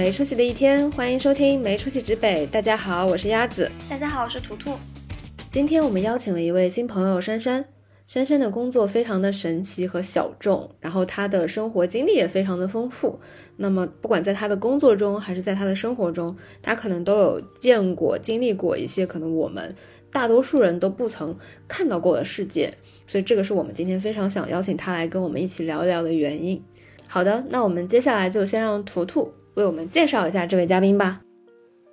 [0.00, 2.46] 没出息的一天，欢迎收听没出息指北。
[2.46, 3.70] 大家好，我是鸭子。
[3.86, 4.74] 大家好，我是图图。
[5.50, 7.62] 今天我们邀请了一位新朋友珊珊。
[8.06, 13.20] 珊珊的工作非常的神奇和小众，然后她的生活经历也非常的丰富。
[13.56, 19.76] 那么不管在她的工作中，还是在她的生活中，她可能都有见过、经历过一些可能我们
[20.10, 21.36] 大多数人都不曾
[21.68, 22.72] 看到过的世界。
[23.06, 26.64] 所以这个是我们今天非常想邀请她来跟我们一起聊一聊的原因。
[27.06, 31.20] 好的，那我们接下来就先让图图为我们介绍一下这位嘉宾吧。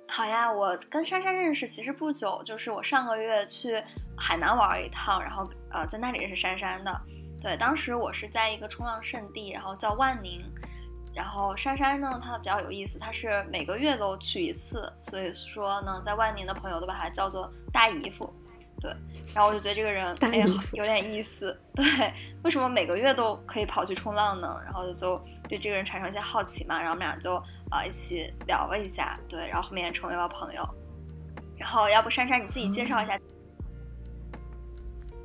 [0.08, 3.82] 好呀，我跟珊珊认识其实不久，就是我上个月去
[4.16, 7.00] 海南玩一趟，然后呃在那里认识珊珊的。
[7.42, 10.42] 对，当时我是在一个冲浪圣地，然后叫万宁。
[11.14, 18.32] 然后珊珊呢，她比较有意思，她是每个月都去一次，所以说呢，在万宁的朋友都把她叫做大姨夫。
[18.80, 18.90] 对，
[19.34, 20.38] 然后我就觉得这个人哎
[20.72, 21.58] 有点意思。
[21.74, 21.84] 对，
[22.44, 24.56] 为什么每个月都可以跑去冲浪呢？
[24.64, 26.78] 然后就对这个人产生一些好奇嘛。
[26.78, 30.62] 然后我们俩就啊一起聊了一下，对，然后后面也成为了朋友。
[31.56, 33.18] 然后要不珊珊你自己介绍一下？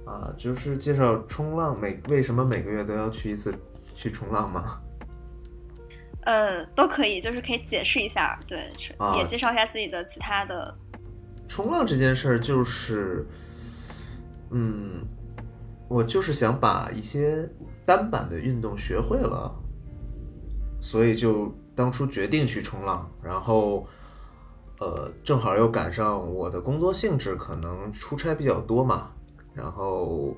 [0.06, 3.54] 啊，就是介绍冲浪每为什么每个月都要去一次
[3.96, 4.82] 去冲浪吗？
[6.26, 8.72] 呃，都可以，就是可以解释一下，对，
[9.18, 10.76] 也介绍一下自己的其他的。
[11.48, 13.26] 冲浪这件事儿就是。
[14.56, 15.04] 嗯，
[15.90, 17.50] 我就是想把一些
[17.88, 19.52] 单板的运动学会了，
[20.80, 23.10] 所以就当初决定去冲浪。
[23.22, 23.88] 然后，
[24.80, 29.12] 呃，正好又赶上我的工作性质，可能出差比较多嘛。
[29.54, 30.36] 然后，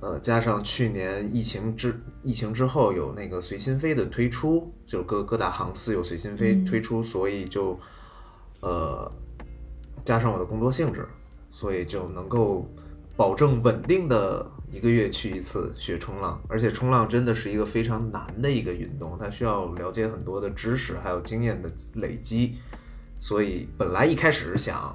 [0.00, 7.78] 呃，加上去年疫情之疫情之后有那个随心飞的推出，就各各大航司有随心飞推出，所以就，
[8.60, 9.10] 呃，
[10.04, 11.08] 加上我的工作性质，
[11.50, 12.68] 所以就能够。
[13.16, 22.56] 保证稳定的一个月去一次学冲浪，而且冲浪真的是一个非常难的一个运动，它需要了解很多的知识，还有经验的累积。
[23.18, 24.94] 所以本来一开始是想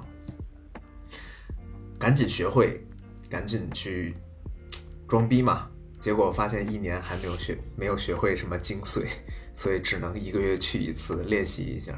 [1.98, 2.86] 赶紧学会，
[3.28, 4.14] 赶紧去
[5.08, 5.68] 装逼嘛，
[5.98, 9.06] 结果发现一年还没有学，没有学会什么精髓，
[9.54, 11.92] 所以只能一个月去一次练习一下。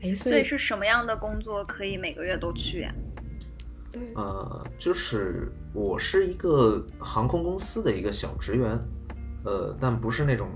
[0.00, 2.94] 对，是什么样的工作可以每个月都去呀？
[3.90, 8.78] 对，呃，就是我是一个航空公司的一个小职员，
[9.44, 10.50] 呃，但不是那种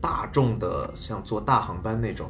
[0.00, 2.28] 大众的，像坐大航班那种。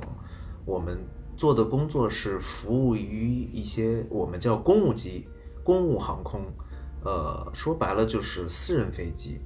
[0.65, 0.99] 我们
[1.37, 5.29] 做的工作是服务于一些我们叫公务机、
[5.63, 6.43] 公务航空，
[7.05, 9.41] 呃，说白了就是私人飞机。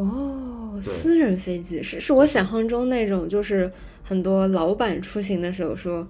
[0.00, 3.70] 哦，私人飞机是是我想象中那种就是。
[4.02, 6.04] 很多老板出行的时候说，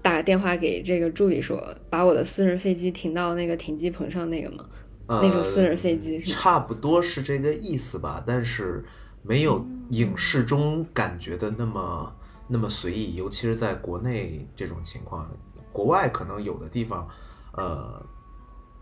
[0.00, 1.60] 打电话给这个助理说，
[1.90, 4.64] 把我的私人飞机停到那个停机棚上那个吗？
[5.08, 8.84] 那种私人飞机差不多是这个意思吧，但是
[9.22, 12.14] 没有影视中感觉的那么
[12.46, 15.28] 那么随意，尤其是在国内这种情况，
[15.72, 17.08] 国外可能有的地方，
[17.56, 18.00] 呃，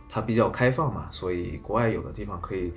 [0.06, 2.70] 它比较开放嘛，所以国外有的地方可以，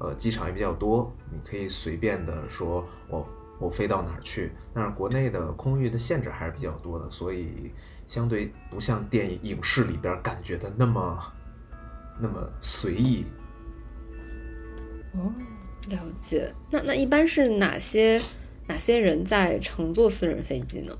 [0.00, 3.24] 呃，机场也比较多，你可以随便的说我。
[3.60, 4.50] 我飞到哪儿去？
[4.72, 7.70] 但是国内的空域的限制还是比较多的，所以
[8.08, 11.32] 相对不像电影影视里边感觉的那么
[12.18, 13.26] 那么随意。
[15.12, 15.30] 哦，
[15.90, 16.50] 了解。
[16.70, 18.18] 那那一般是哪些
[18.66, 20.96] 哪些人在乘坐私人飞机呢？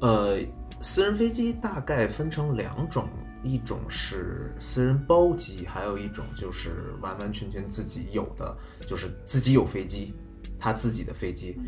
[0.00, 0.38] 呃，
[0.80, 3.06] 私人飞机大概分成两种，
[3.42, 8.56] 一种是私人包机，还有一种就是完完全全自己有的，
[8.86, 10.14] 就是自己有飞机，
[10.58, 11.58] 他自己的飞机。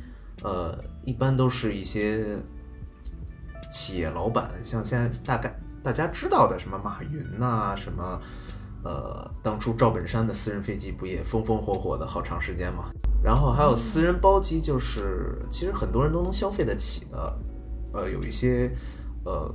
[0.42, 2.36] 呃，一般都是一些
[3.70, 8.20] 企业老板，像现在大概大家知道的什么马云呐，什么
[8.82, 12.90] 呃，当初赵本山的私人飞机不也风风火火的好长时间嘛？
[13.22, 17.38] 然后还有私人包机，就是其实很多人都能消费得起的，
[17.92, 18.74] 呃，有一些
[19.24, 19.54] 呃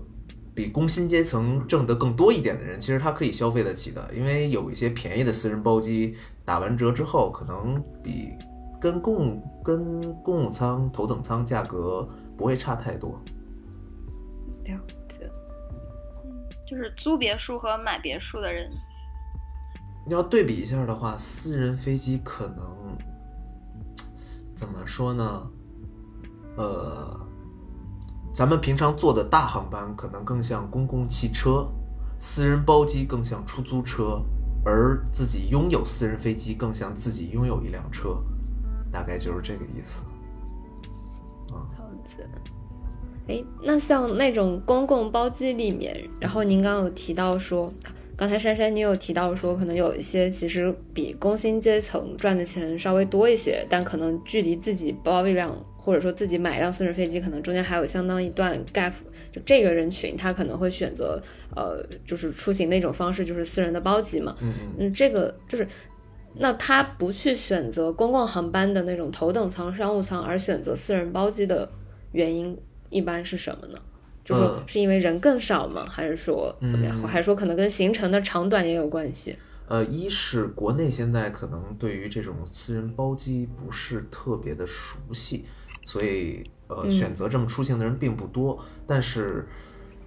[0.57, 8.33] 比工薪阶层挣得更多一点的人，其实他可以消费得起的，因为有一些便宜的私人包机打完折之后，可能比。
[8.79, 12.07] 跟公跟公务舱、头等舱价格
[12.37, 13.19] 不会差太多。
[14.65, 15.27] 了解，
[16.69, 18.71] 就是租别墅和买别墅的人，
[20.05, 22.95] 你要对比一下的话，私人飞机可能
[24.53, 25.51] 怎么说呢？
[26.55, 27.26] 呃，
[28.37, 31.67] 咱们平常坐的大航班可能更像公共汽车，
[32.19, 34.21] 私人包机更像出租车，
[34.63, 38.15] 而自己拥有私人飞机更像自己拥有一辆车。
[38.91, 40.03] 大概就是这个意思，
[41.51, 42.29] 啊，好的。
[43.27, 47.73] 哎，那像那种公共包机里面，然后您刚刚有提到说，
[48.15, 55.51] 刚才珊珊你有提到说，可能有一些其实比工薪阶层赚的钱稍微多一些，但可能距离自己包一辆
[55.87, 58.91] 或者说自己买一辆私人飞机，可能中间还有相当一段 gap。
[59.31, 61.17] 就这个人群，他可能会选择
[61.55, 64.35] 呃，就是出行的一种方式，就是私人的包机嘛。
[64.41, 65.65] 嗯嗯，这个就是。
[66.39, 71.67] 那他不去选择公共航班的那种头等舱、商务舱，而选择私人包机的
[72.11, 72.55] 原因
[72.89, 73.79] 一般是什么呢？
[74.23, 75.83] 就是说是因为人更少吗？
[75.89, 77.01] 还是说怎么样？
[77.07, 79.35] 还是说可能跟行程的长短也有关系？
[79.67, 85.45] 呃，一是国内现在可能对于这种私人包机不是特别的熟悉，
[85.87, 88.59] 所以呃选择这么出行的人并不多。
[88.85, 89.47] 但是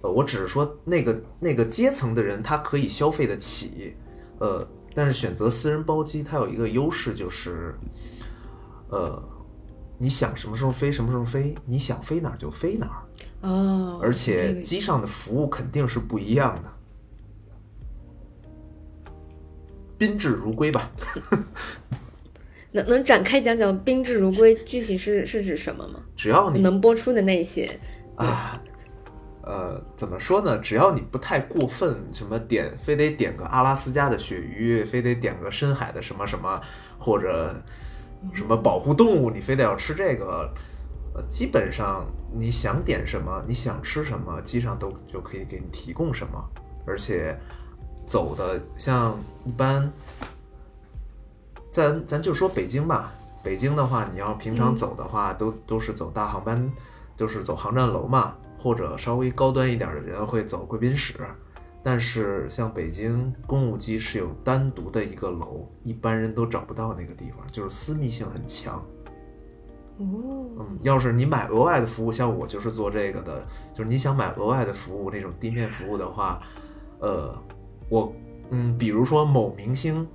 [0.03, 3.95] 呃，我只是说那个那个阶层的人他可以消费得起，
[4.37, 4.67] 呃。
[4.93, 7.73] 但是选择私人包机，它有一个优势就是，
[8.89, 9.23] 呃，
[9.97, 13.49] 你想什么时候飞什么时候飞，你想飞哪儿就飞哪儿。
[13.49, 14.01] 哦。
[14.03, 16.69] 而且机上的服务肯定是不一样的，
[19.97, 20.91] 宾至如归吧。
[22.71, 25.99] 能能展开讲讲宾至如归具体是是指什么吗？
[26.15, 27.67] 只要你能播出的那些
[28.15, 28.61] 啊。
[29.43, 30.59] 呃，怎么说呢？
[30.59, 36.61] 只要你不太过分，什么点非得点个阿拉斯加的鳕鱼，非得点个深海的什么什么，
[36.99, 37.51] 或者
[38.33, 40.47] 什么保护动物，你非得要吃这个，
[41.15, 46.39] 呃，基本上你想点什么，你想吃什么，机上都就可以给你提供什么。
[46.85, 47.35] 而且
[48.05, 49.91] 走的像一般，
[51.71, 56.71] 咱咱就说北京吧，北京的话，你要平常走的话，都都是走大航班，
[57.17, 58.35] 就是走航站楼嘛。
[58.63, 61.15] 或者稍微高端一点的人会走贵宾室，
[61.81, 68.75] 但是像北京公务机是有单独的一个楼，一般人都找不到那个地方，就是私密性很强。
[69.97, 70.05] 哦，
[70.59, 73.43] 嗯，要是你买额外的服务，像我就是做这个的，
[73.73, 76.39] 就是你想买额外的服务那种地面服务的话，
[76.99, 77.35] 呃，
[77.89, 78.13] 我
[78.51, 80.07] 嗯，比如说某明星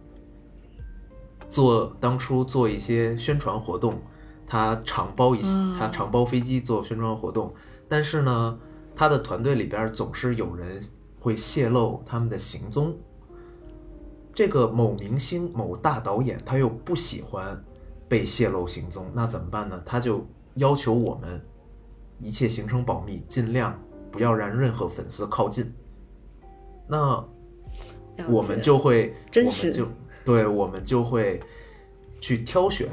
[1.48, 4.00] 做当初做一些宣传活动，
[4.46, 5.48] 他常包一些，
[5.78, 7.52] 他常包飞机做宣传活动。
[7.88, 8.58] 但是呢，
[8.94, 10.82] 他的团队里边总是有人
[11.18, 12.96] 会泄露他们的行踪。
[14.34, 17.64] 这个某明星、某大导演，他又不喜欢
[18.06, 19.82] 被泄露行踪，那怎么办呢？
[19.86, 20.26] 他就
[20.56, 21.42] 要求我们
[22.20, 23.80] 一切行程保密，尽量
[24.12, 25.72] 不要让任何粉丝靠近。
[26.86, 27.24] 那
[28.28, 29.88] 我们就会，我们就
[30.26, 31.40] 对，我们就会
[32.20, 32.88] 去挑选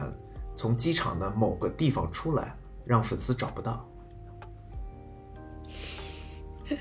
[0.55, 3.89] 从机场的某个地方出来，让粉丝找不到。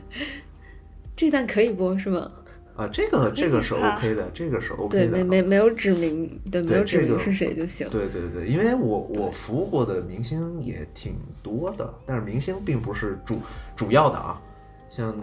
[1.16, 2.31] 这段可以播是吗？
[2.76, 5.06] 啊，这个这个是 OK 的，这个是 OK 的。
[5.06, 7.88] 对，没没没有指名，对，没有指名是谁就行。
[7.90, 13.40] 对对对，因为我我服务过的明星也挺多的，但是明星并不是主
[13.75, 14.40] 主要的啊。
[14.88, 15.14] 像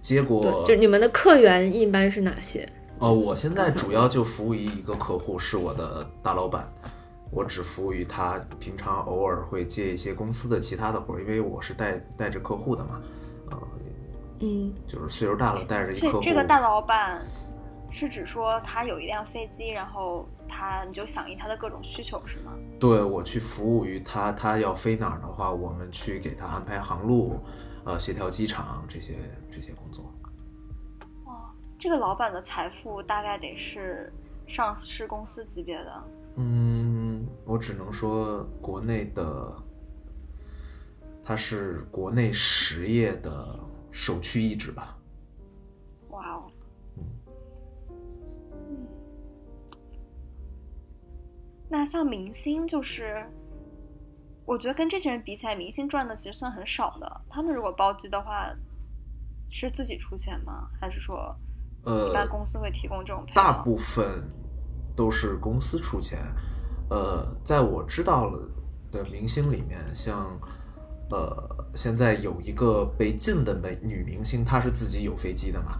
[0.00, 2.68] 接过，就你们的客源一般是哪些？
[2.98, 6.66] 哦，我现在主要就服务于一个客户，是我的大老板，
[7.30, 8.40] 我只服务于他。
[8.58, 13.02] 平常偶尔会接一些公司的其他的活儿，因为我是带带着客户的嘛。
[13.50, 13.60] 啊，
[14.40, 16.20] 嗯，就是岁数大了，带着一客户。
[16.22, 17.20] 这个大老板
[17.90, 22.52] 是指说他有一辆飞机，然后他你就响应他的各种需求是吗？
[22.80, 27.38] 对，我去服务于他，他要飞哪儿的话，我们去给他安排航路，
[27.84, 29.14] 呃，协调机场这些
[29.50, 30.10] 这些工作。
[31.76, 34.12] 哇，这个老板的财富大概得是
[34.46, 36.04] 上市公司级别的。
[36.36, 39.54] 嗯，我只能说国内的。
[41.28, 43.58] 他是国内实业的
[43.90, 44.96] 首屈一指吧？
[46.10, 46.44] 哇哦，
[46.96, 48.86] 嗯，
[51.68, 53.26] 那像明星，就是
[54.44, 57.20] 我觉得跟这些人比起来，明星赚的其实算很少的。
[57.28, 58.54] 他们如果包机的话，
[59.50, 60.70] 是自己出钱吗？
[60.80, 61.36] 还是说，
[61.86, 63.24] 呃，一般公司会提供这种？
[63.34, 64.22] 大部分
[64.94, 66.18] 都是公司出钱。
[66.90, 68.38] 呃，在我知道了
[68.92, 70.38] 的明星里面，像。
[71.08, 75.78] 呃，现在有一个被禁的美女明星，她是自己有飞机的嘛？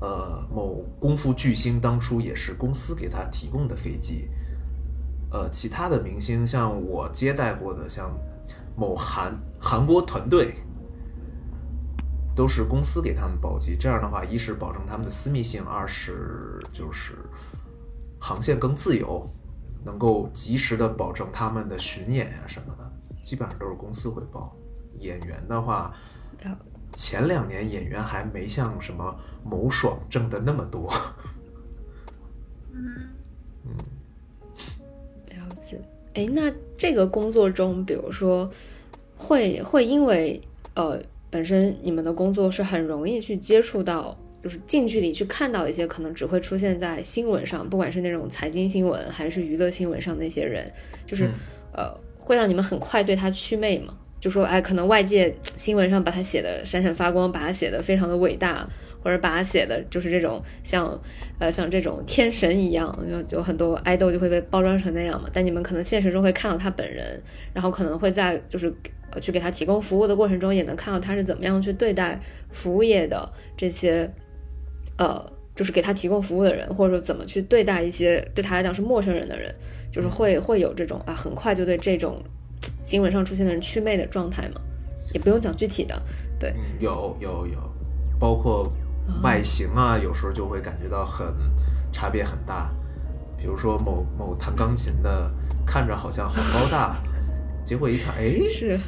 [0.00, 4.30] 呃，某功夫巨星当初也是公司给她提供的飞机。
[5.30, 8.18] 呃，其他的明星，像我接待过的，像
[8.74, 10.54] 某韩韩国团队，
[12.34, 13.76] 都是公司给他们包机。
[13.78, 17.14] 这样的话，一是保证他们的私密性，二是就是
[18.18, 19.28] 航线更自由，
[19.84, 24.54] 能够及时的保证他们的巡演呀什么的，基本上都是公司会包。
[24.98, 25.94] 演员的话，
[26.94, 30.92] 前两年演员还没像什么某爽挣的那么多。
[32.72, 33.08] 嗯
[33.64, 33.76] 嗯，
[35.28, 35.80] 了解。
[36.14, 38.50] 哎，那这个工作中，比如说，
[39.16, 40.40] 会会因为
[40.74, 50.70] 呃，本身你们的工作是很容易去接触到就是近距离去看到一些可能只会出现在新闻上，不管是那种财经新闻还是娱乐新闻上那些人，
[51.06, 51.32] 就是、嗯
[51.72, 53.96] 呃，会让你们很快对他祛魅嘛？
[54.20, 58.68] 就说哎，可能外界新闻上把他写的闪闪发光，把他写的非常的伟大，
[59.02, 61.00] 或者把他写的就是这种像
[61.38, 65.28] 呃像这种天神一样，就就很多爱豆就会被包装成那样嘛。
[65.32, 68.72] 但你们可能现实中会看到他本人，然后可能会在就是
[69.10, 74.08] 呃去给他提供服务的过程中，也能看到他是怎么样去对待服务业的这些
[74.96, 79.52] 呃，就是给他提供服务的人，或者说怎么去对待一些对他来讲是陌生人的人，
[79.90, 82.22] 就是会会有这种啊，很快就对这种
[82.84, 84.60] 新闻上出现的人祛魅的状态嘛，
[85.12, 86.00] 也不用讲具体的，
[86.38, 87.72] 对，嗯，有有有，
[88.20, 88.70] 包括
[89.22, 91.26] 外形啊，有时候就会感觉到很
[91.92, 92.72] 差别很大。
[93.36, 95.32] 比如说某某弹钢琴的，
[95.66, 96.96] 看着好像好高大，
[97.66, 98.78] 结果一看，哎，是，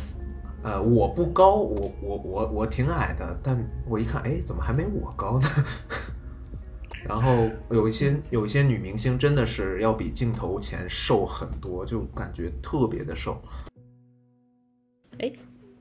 [0.63, 5.49] 呃，我不高，我我我我挺矮的，但我一看，哎，怎么还没我高呢？
[7.07, 13.43] 然后有一些有一些女明星真的是要比镜头前瘦很多，就感觉特别的瘦。
[15.19, 15.31] 哎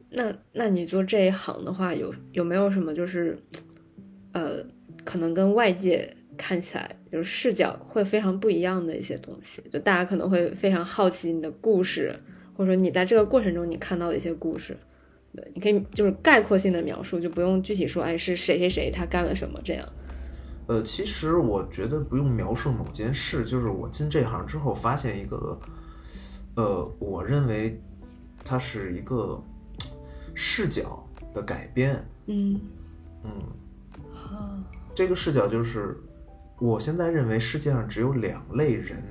[0.10, 3.42] 那那你做这一行的话，有有没有什么就是，
[4.34, 4.64] 呃，
[5.04, 9.62] 可能跟外界看起来就是视角会非常不一样的一些东西？
[9.72, 12.14] 就大家可能会非常好奇你的故事，
[12.56, 14.78] 或者说你在这个过程中你看到的一些故事。
[15.36, 19.84] 对，你可以就是概括性的描述，就不用具体说，哎，是谁谁谁他干了什么这样。
[20.68, 25.60] 呃，其实我觉得不用描述某件事，就是我进这行之后发现一个，
[26.56, 27.82] 呃，我认为
[28.46, 29.44] 它是一个
[30.36, 31.96] 视角的改变。
[32.28, 32.62] 嗯，
[33.24, 33.32] 嗯，
[34.34, 34.58] 啊，
[34.96, 35.98] 这个视角就是，
[36.60, 39.02] 我现在认为世界上只有两类人，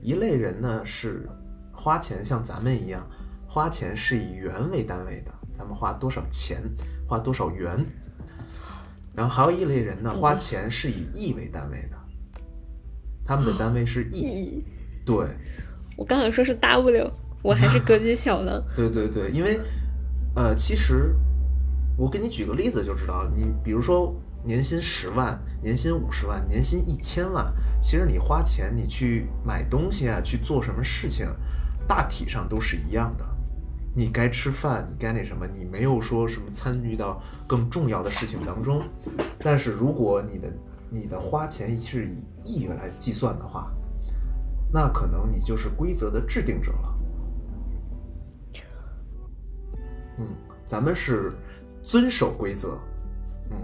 [0.00, 1.28] 一类人呢是
[1.72, 3.06] 花钱像咱们一样，
[3.46, 6.62] 花钱是以元为单位的，咱们花多少钱，
[7.06, 7.84] 花多少元。
[9.14, 11.96] 然后还有一类人呢，花钱是以亿为单位的，
[13.24, 14.20] 他们的单位是亿。
[14.20, 14.64] 亿，
[15.06, 15.26] 对，
[15.96, 17.10] 我刚想说是 W，
[17.42, 18.62] 我还是 格局小呢。
[18.74, 19.58] 对对对，因为
[20.34, 21.16] 呃，其实
[21.96, 23.32] 我给你举个例子就知道了。
[23.34, 31.26] 你比如说年薪十万、年薪五十万、年薪一千万，其实你花钱你去买东西啊，去做什么事情，
[31.88, 33.26] 大体上都是一样的。
[33.94, 38.82] 你该吃饭，你该那什么，你没有说什么参与到更重要的事情当中。
[39.38, 40.52] 但是如果你的
[40.90, 43.72] 你的花钱是以亿元来计算的话，
[44.70, 46.98] 那可能你就是规则的制定者了。
[50.18, 50.28] 嗯，
[50.66, 51.32] 咱们是
[51.86, 52.78] 遵守规则，
[53.50, 53.56] 嗯，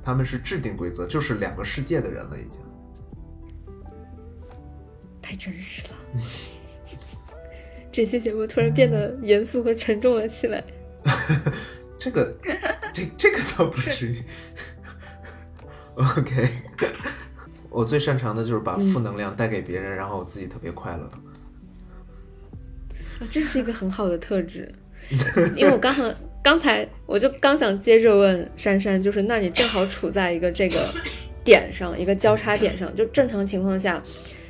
[0.00, 2.60] 他们是制定规则，就是两个世界的人了，已经。
[5.20, 5.90] 太真实了。
[7.90, 10.62] 这期节目突然变得严肃和沉重了起来。
[11.98, 12.32] 这个，
[12.92, 14.22] 这这个倒不至于。
[15.96, 16.48] OK，
[17.70, 21.04] 我最擅长的就是把负能量带给别人，然后我自己特别快乐。
[23.20, 24.72] 啊，这是一个很好的特质，
[25.56, 30.78] 因为我刚才刚才我就刚想接着问珊珊，就是那你正好处在一个这个
[31.42, 33.98] 点上，一个交叉点上，就正常情况下，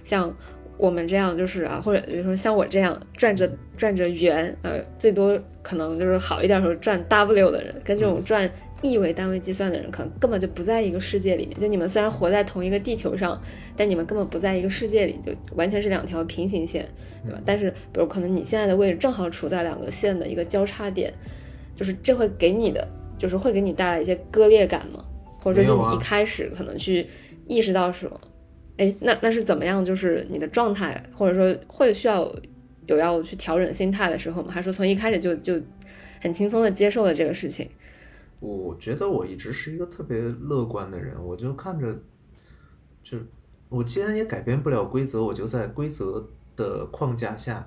[0.03, 0.37] 像
[0.77, 8.51] 我们这样就是啊，或者比如说像我这样转着转着圆，呃，最多可能就是好一点时候转 W 的人，跟这种转
[8.83, 11.57] 亿为单位计算的人，可能根本就不在一个世界里面。
[11.61, 13.41] 就你们虽然活在同一个地球上，
[13.77, 16.85] 但你们根本不在一个世界里，就完全是两条平行线，
[17.25, 17.41] 对吧？
[17.47, 21.15] 但是，比如可能你现在的位置正好处在两个线的一个交叉点，
[21.77, 22.87] 就是这会给你的，
[23.19, 25.05] 就是会给你带来一些割裂感吗？
[25.41, 27.07] 或者没有啊就你一开始可能去
[27.47, 28.11] 意识到说，
[28.79, 29.85] 哎，那那是怎么样？
[29.85, 32.35] 就是你的状态，或者说会需要
[32.87, 34.51] 有要去调整心态的时候吗？
[34.51, 35.61] 还是说从一开始就就
[36.21, 37.69] 很轻松的接受了这个事情？
[38.41, 41.99] 我觉得我一直是一个特别乐观的人，我就看着，
[43.03, 43.19] 就
[43.69, 47.67] 我既然也改变不了规则，我就在规则的框架下，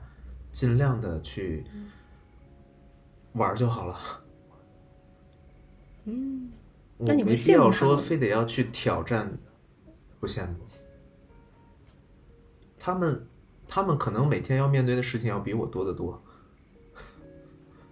[0.52, 1.64] 尽量的去
[3.38, 4.00] 玩就好了。
[6.06, 6.52] 嗯，
[6.98, 9.38] 我那你会没必要说非得要去挑战，
[10.20, 10.56] 不羡慕。
[12.80, 13.28] 他们，
[13.68, 16.22] 他们可能每天要面对的事情要比我多得多，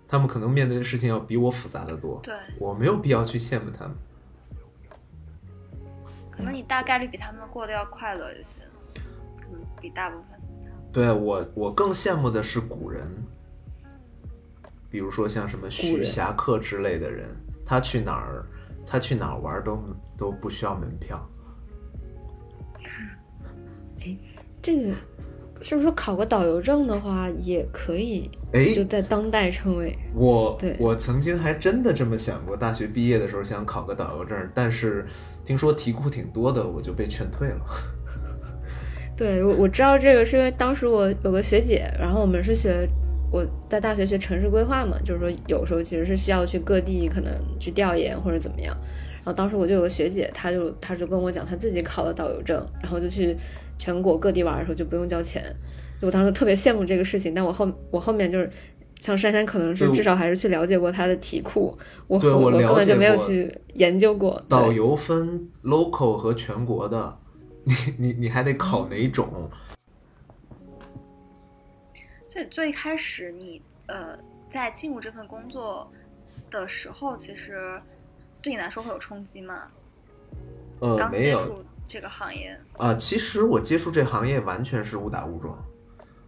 [0.07, 2.19] 他们可能面对的事情要比我复杂的多。
[2.23, 3.95] 对，我没有必要去羡慕他们。
[6.31, 8.61] 可能你大概率比他们过得要快乐一些，
[9.37, 10.39] 可能比大部分。
[10.93, 13.05] 对我，我更羡慕的是古人，
[14.95, 17.27] 比如说像什么徐霞客之类的人，
[17.65, 18.45] 他去哪儿，
[18.87, 19.77] 他去哪儿玩都
[20.17, 21.29] 都不需要门票。
[24.61, 24.93] 这个
[25.59, 28.31] 是不是考个导游证的话也可以？
[28.53, 35.05] 哎，就在当代称为我对我曾经还真的这么想过，大学毕业的时候想考个导游证，但是
[35.43, 37.59] 听说题库挺多的，我就被劝退了。
[39.17, 42.87] 对，我我知道这个是因为当时我有个学姐，然后我们是学
[43.35, 48.73] 我在大学学城市规划嘛，就是说有时候其实是需要去各地可能去调研或者怎么样。
[49.17, 53.35] 然后当时我就有个学姐，她就她就跟我讲，她自己考了导游证，然后就去
[53.77, 55.43] 全国各地玩的时候就不用交钱。
[55.99, 58.49] 我当时特别羡慕这个事情，但我后我后面就是
[59.01, 61.77] 像珊珊，可能是至少还是去了解过她的题库，
[62.07, 67.13] 我我我根本就没有去研究过导游分 local 和全国的，
[67.65, 69.49] 你你你还得考哪种？
[72.35, 74.17] 所以最开始你呃
[74.51, 75.89] 在进入这份工作
[76.51, 77.81] 的时候，其实
[78.41, 79.71] 对你来说会有冲击吗？
[80.81, 85.57] 呃，刚没有接触这个行业，啊、其实我接触这行业完全是误打误撞。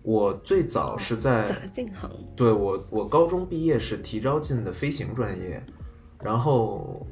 [0.01, 2.09] 我最早是在咋进行？
[2.37, 5.61] 对我，我高中毕业是提招进的飞行专业，
[6.21, 7.05] 然后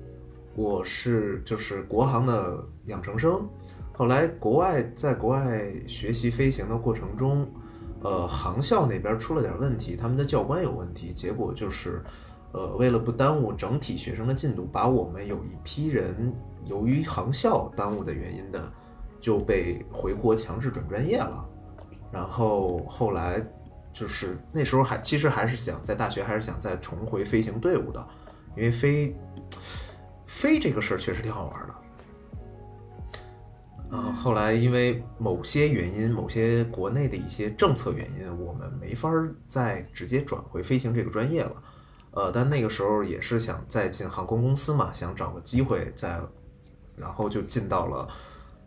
[0.56, 3.46] 我是就是国航的养成生，
[3.92, 7.46] 后来国外在国外学习飞行的过程中，
[8.06, 12.04] 呃，航校那边出了点问题，他们的教官有问题，结果就是，
[12.52, 16.32] 呃，为了不耽误整体学生的进度，把我们有一批人
[16.66, 18.62] 由于航校耽误的原因的，
[19.20, 21.44] 就被回国强制转专业了。
[22.12, 23.44] 然后后来
[23.92, 28.08] 就是那时候还其实还是想在大学还是想再重回飞行队伍的，
[28.56, 29.18] 因为飞
[30.28, 31.74] 飞这个事儿确实挺好玩的。
[33.96, 39.10] 啊、后来因为某些原因，某些国内的一些政策原因，我们没法
[39.48, 41.64] 再直接转回飞行这个专业了。
[42.12, 46.20] 呃，但那个时候也是想再进航空公司嘛，想找个机会再，
[46.96, 48.08] 然后就进到了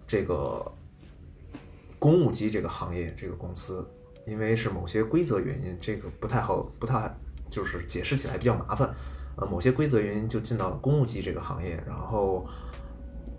[0.07, 0.65] 这个
[1.99, 3.87] 公务机这个行业这个公司，
[4.27, 7.15] 因为是某些规则原因，这个不太好，不太
[7.51, 8.89] 就是解释起来比较麻烦。
[9.37, 12.47] 呃，某些规则原因就进到了公务机这个行业，然后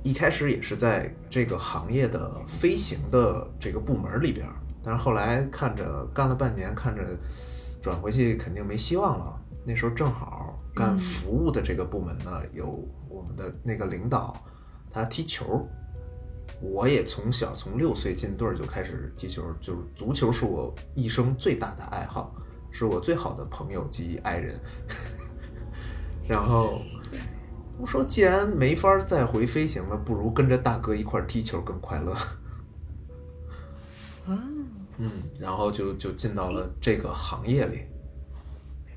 [0.04, 4.48] 一开始也是在这个行业的飞行的这个部门里边，
[4.84, 7.02] 但是后来看着干了半年，看着
[7.82, 9.42] 转回去肯定没希望了。
[9.66, 14.42] 那时候正好干服务的这个部门呢，有我们的那个领导，
[14.90, 15.68] 他踢球，
[16.62, 22.34] 我也从小从六岁进队就开始踢球，就是足球是我一生最大的爱好，
[22.72, 24.58] 是我最好的朋友及爱人。
[26.26, 26.82] 然后
[27.80, 32.12] 我说，既然没法儿再回飞行了，不如跟着大哥一块儿踢球更快乐。
[34.28, 34.44] 啊，
[34.98, 37.80] 嗯，然后就就进到了这个行业里。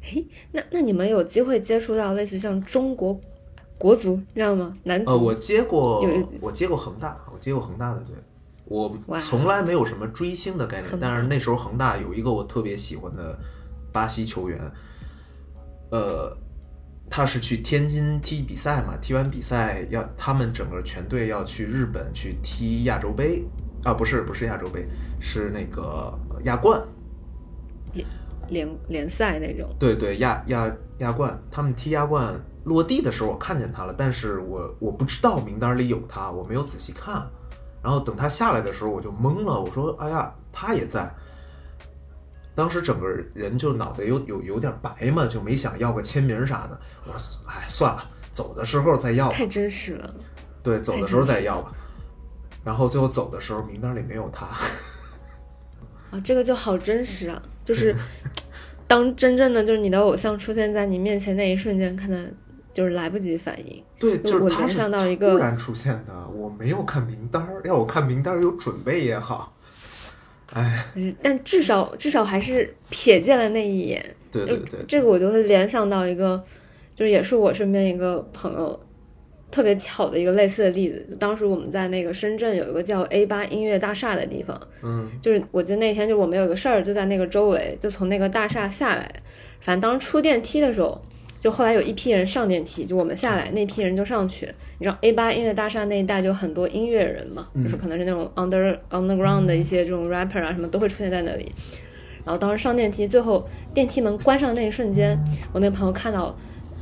[0.02, 3.18] 嘿，那那你们有机会接触到类似于像中国
[3.78, 4.76] 国足知道吗？
[4.82, 5.12] 男足？
[5.12, 6.04] 呃，我接过，
[6.40, 8.16] 我接过恒大，我接过恒大的队。
[8.64, 13.38] 我从来没有什么追星的概念但是那时候恒大有一个我特别喜欢的
[13.92, 14.58] 巴西球员，
[15.90, 16.36] 呃，
[17.14, 23.44] 他是去天津踢比赛嘛，踢完比赛要他们整个全队要去日本去踢亚洲杯
[23.84, 24.88] 啊，不是不是亚洲杯，
[25.20, 26.82] 是那个亚冠，
[28.48, 29.68] 联联赛那种。
[29.78, 37.28] 对对，亚亚亚冠，他们踢亚冠落地的时候，我看见他了，但是我我不知道名单里有他，我没有仔细看。
[37.82, 41.14] 然后等他下来的时候，我就懵了，我说：“哎呀，他也在。”
[42.54, 46.78] 当时整个人就脑袋有有有点白嘛，就没想要个签名啥的。
[47.06, 49.34] 我说：“哎，算了，走的时候再要吧。
[49.34, 50.14] 太真实了，
[50.62, 51.72] 对，走的时候再要吧。”
[52.64, 54.46] 然后最后走的时候，名单里没有他。
[56.12, 57.42] 啊，这个就好真实啊！
[57.64, 57.96] 就是
[58.86, 62.34] 当真正的就是你的偶像出现在你面前那一瞬间，可能
[62.74, 63.82] 就是来不及反应。
[63.98, 69.56] 对，就是他是想到一个突然出现的，我没有看名单儿，要我看名单儿有准备也好。
[70.54, 74.04] 哎，嗯，但至少至少还是瞥见了那一眼。
[74.30, 76.42] 对对对，这个我就会联想到一个，
[76.94, 78.78] 就是也是我身边一个朋友
[79.50, 81.06] 特别巧的一个类似的例子。
[81.10, 89.10] 就当时我们在那个深圳有一个叫 A 八音乐大厦的地方，嗯就是我记得那天就我们有个事儿就在那个周围，就从那个大厦下来，
[89.60, 91.00] 反正当时出电梯的时候，
[91.42, 94.46] 就后来有一批人上电梯，就我们下来那批人就上去。
[94.78, 101.50] 你知道 A 八音乐大厦那一带就很多音乐人嘛，嗯就是可能是那种 under underground 的一些这种 rapper 啊什么都会出现在那里。
[102.24, 105.18] 然后当时上电梯，最后电梯门关上那一瞬间，
[105.52, 106.32] 我那朋友看到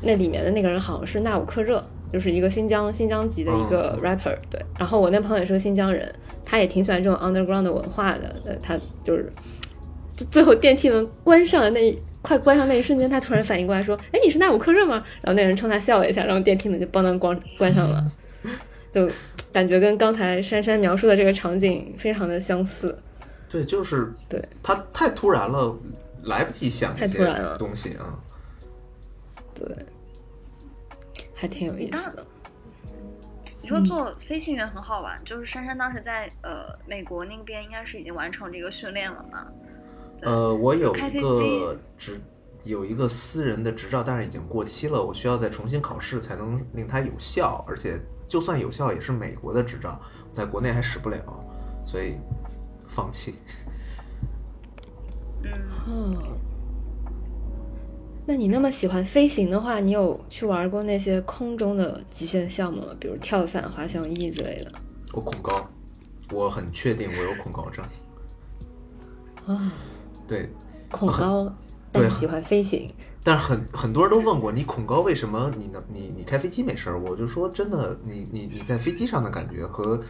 [0.03, 4.61] 那里面的那个人好像是纳吾克热，就是一个新疆新疆籍的一个 rapper，、对。
[4.79, 6.07] 然后我那朋友也是个新疆人，
[6.45, 9.33] 他也挺喜欢这种 underground 的文化的，呃，他就是
[10.15, 18.05] 就最后电梯门关上的那一快关上那一瞬间，他突然反应过来说：“哎，你是纳吾克热吗？”然后那人冲他笑了一下，然后电梯门就咣当关关上了，
[18.91, 19.11] 就
[19.53, 22.97] 感觉跟刚才珊珊描述的这个场景非常的相似。
[23.49, 25.77] 对，就是对，他太突然了，
[26.25, 28.19] 来不及想太突然了东西啊。
[29.55, 29.67] 对，
[31.35, 32.25] 还挺有意思的。
[33.63, 39.47] 你说做飞行员很好玩，就是珊珊当时在呃美国那边应该是已经完成这个训练了嘛？
[40.21, 42.21] 对呃，我有一个执
[42.65, 49.99] 有一个私人的执照，但是已经过期了，我需要再重新考试才能令它有效，而且就算有效，也是美国的执照，
[50.31, 51.23] 在国内还使不了，
[51.85, 52.17] 所以
[52.87, 53.35] 放弃。
[55.43, 56.37] 嗯，哦，
[58.27, 62.89] 那你那么喜欢飞行的话，你有去玩过那些空中的极限项目吗？
[63.01, 64.73] 比如跳伞、滑翔翼之类的？
[65.15, 65.67] 我恐高，
[66.31, 67.83] 我很确定我有恐高症。
[69.47, 69.73] 啊，
[70.31, 70.49] 对，
[70.93, 71.45] 恐高，
[71.91, 72.95] 对但喜欢飞行。
[73.25, 76.99] 但是很很多人都问过你恐高为什么你能你你开飞机没事儿？
[77.01, 80.01] 我就说真的，你你你在飞机上的感觉和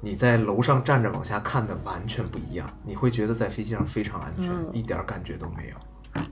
[0.00, 6.22] 你在楼上站着往下看的完全不一样，你会觉得在飞机上非常安全，嗯一点儿感觉都没有。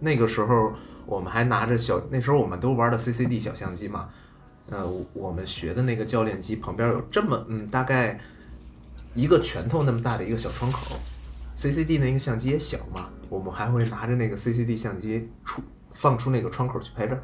[0.00, 0.72] 那个时候
[1.04, 4.08] 我们还拿着小，那时候我们都玩的 CCD 小相机嘛，
[4.70, 8.18] 呃，我们学的那个教练机旁边有这么嗯大概
[9.14, 10.96] 一个拳头那么大的一个小窗口
[11.56, 15.62] ，CCD 那个相机也小嘛，我们还会拿着那个 CCD 相机出
[15.92, 17.16] 放出那个窗口去拍照。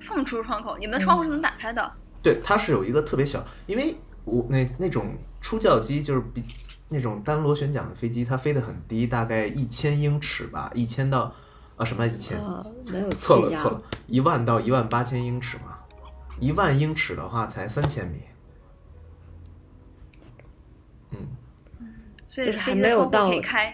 [0.00, 1.92] 放出窗口，你们的窗户是能打开的。
[2.22, 6.44] 对，它是有一个特别小，因为我那那种初教机就是比
[6.90, 11.32] 那种单螺旋桨的飞机，它飞得很低，大概一千英尺吧，一千到
[11.76, 13.08] 啊什么一千，啊，没有。
[13.10, 15.78] 错了错了，一万到一万八千英尺嘛，
[16.38, 18.18] 一万英尺的话才三千米。
[22.34, 23.72] 所以就是还没有到开。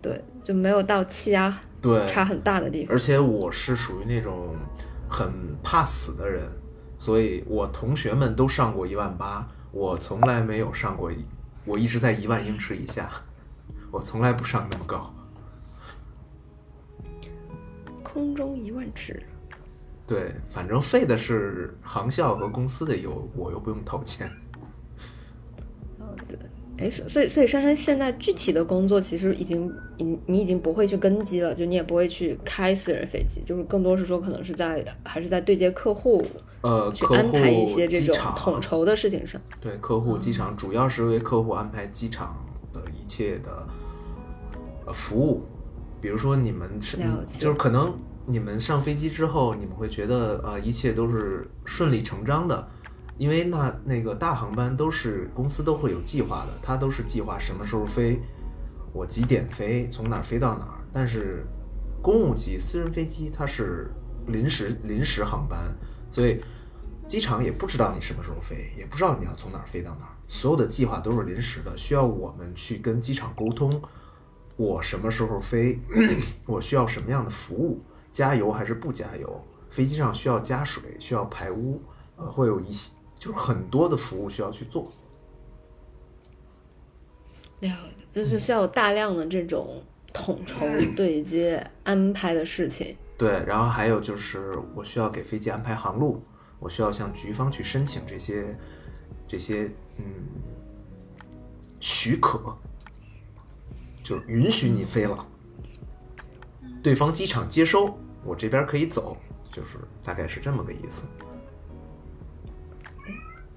[0.00, 2.94] 对，就没有到气压对，差很大的地方。
[2.94, 4.56] 而且我是属于那种
[5.06, 5.30] 很
[5.62, 6.48] 怕死的人，
[6.96, 11.22] 所以我同学们都上过一万八，我从来没有上过一，
[11.66, 13.10] 我一直在一万英尺以下，
[13.90, 15.12] 我从来不上那么高。
[18.02, 19.22] 空中一万尺，
[20.06, 24.32] 对，反正费的是航校和公司的油，我又不用掏钱。
[26.78, 36.24] 哎，所所以所以珊珊现在具体的工作其实已经你你已经不会去跟机了，就你也不会去开私人飞机，就是更多是说可能是在还是在对接客户
[36.60, 39.40] 呃，去客户安排一些这种统筹的事情上。
[39.60, 42.36] 对，客户机场主要是为客户安排机场
[42.72, 43.66] 的一切的
[44.86, 45.42] 呃服务，
[46.00, 46.96] 比如说你们是
[47.38, 47.92] 就是可能
[48.24, 52.68] 你们上飞机之后，你们会觉得呃一切都是顺理成章的，
[53.18, 58.20] 因为那那个大航班都是公司都会有计划的，它都是计划什么时候飞，
[58.92, 60.78] 我几点飞，从哪儿飞到哪儿。
[60.92, 61.44] 但是
[62.00, 63.90] 公务机、私人飞机它是
[64.28, 65.76] 临时临时航班，
[66.08, 66.40] 所以
[67.08, 73.82] 机场也不知道你什么时候飞，也不知道你要从哪儿飞到哪儿，所有的计划都是临时的，需要我们去跟机场沟通，
[74.56, 75.80] 我什么时候飞，
[76.46, 81.82] 我需要什么样的服务，加油还是不加油，飞机上需要加水，需要排污，
[82.16, 84.84] 呃，会有一些就是很多的服务需要去做。
[87.60, 92.96] 了解，就是需要有大量的这种统筹、对接、安排的事情。
[93.16, 96.22] 对，然后还有就是我需要给飞机安排航路，
[96.60, 98.56] 我需要向局方去申请这些
[99.26, 100.04] 这些嗯
[101.80, 102.56] 许可，
[104.04, 105.26] 就是允许你飞了，
[106.80, 109.16] 对方机场接收，我这边可以走，
[109.52, 111.08] 就是大概是这么个意思。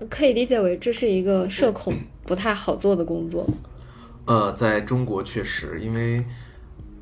[0.10, 3.48] 可以理解为这是一个社恐不太好做的工作。
[4.26, 6.26] 呃，在中国确实，因为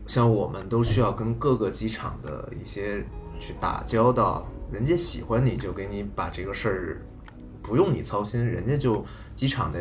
[0.07, 3.03] 像我们都需要跟各个机场的一些
[3.39, 7.01] 去打交道，人家喜欢你就给你把这个事儿
[7.61, 9.03] 不用你操心，人家就
[9.35, 9.79] 机场的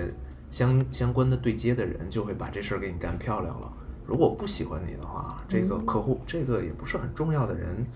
[0.51, 3.73] 相相关的对接的人就会把这事儿给你干漂亮了。
[4.07, 7.87] 如果不喜欢你的话，这个客户、这个也不是很重要的人，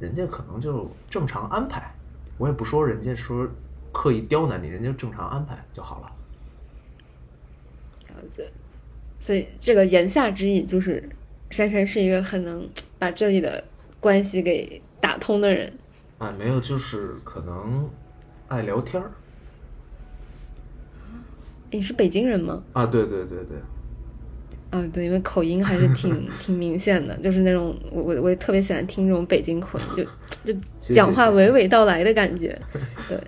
[0.00, 1.92] 人家可能就正常安排。
[2.38, 3.46] 我也不说人家说
[3.92, 6.12] 刻意刁难你，人家正常安排就好了。
[8.08, 8.50] 了解，
[9.20, 11.08] 所以这个言下之意就是，
[11.50, 13.62] 珊珊是一个很能把这里的
[14.00, 15.72] 关系给打通的人。
[16.18, 17.88] 啊，没有，就是可能
[18.48, 19.12] 爱聊天儿
[21.70, 22.62] 你是北京人吗？
[22.72, 23.56] 啊，对对对对，
[24.70, 30.06] 嗯，对，因为口音还是挺 挺明显的，就是那种我我我也特别喜欢听这种北京口音，
[30.44, 30.60] 就就
[30.94, 32.60] 讲话娓娓道来的感觉。
[33.08, 33.22] 对，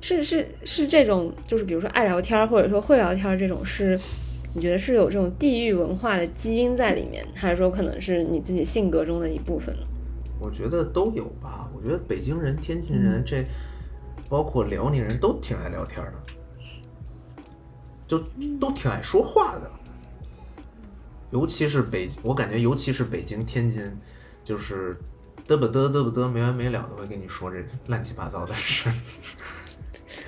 [0.00, 3.98] 是是是这种，就是比如说爱聊天儿或者说会聊天儿这种，是
[4.54, 9.82] 你觉得是有这种地域文化的基因在里面，还是说可能是你自己性格中的一部分呢？
[10.40, 11.68] 我觉得都有吧。
[11.74, 13.44] 我觉得北京人、天津人这，
[14.28, 16.18] 包括辽宁人都挺爱聊天儿的。
[18.06, 18.18] 就
[18.58, 19.70] 都挺爱说话的。
[21.30, 23.84] 尤其是北，我感觉尤其是北京、天津，
[24.42, 24.96] 就是
[25.46, 28.88] 嘚不嘚嘚不嘚没完没了的会跟你说这乱七八糟的事。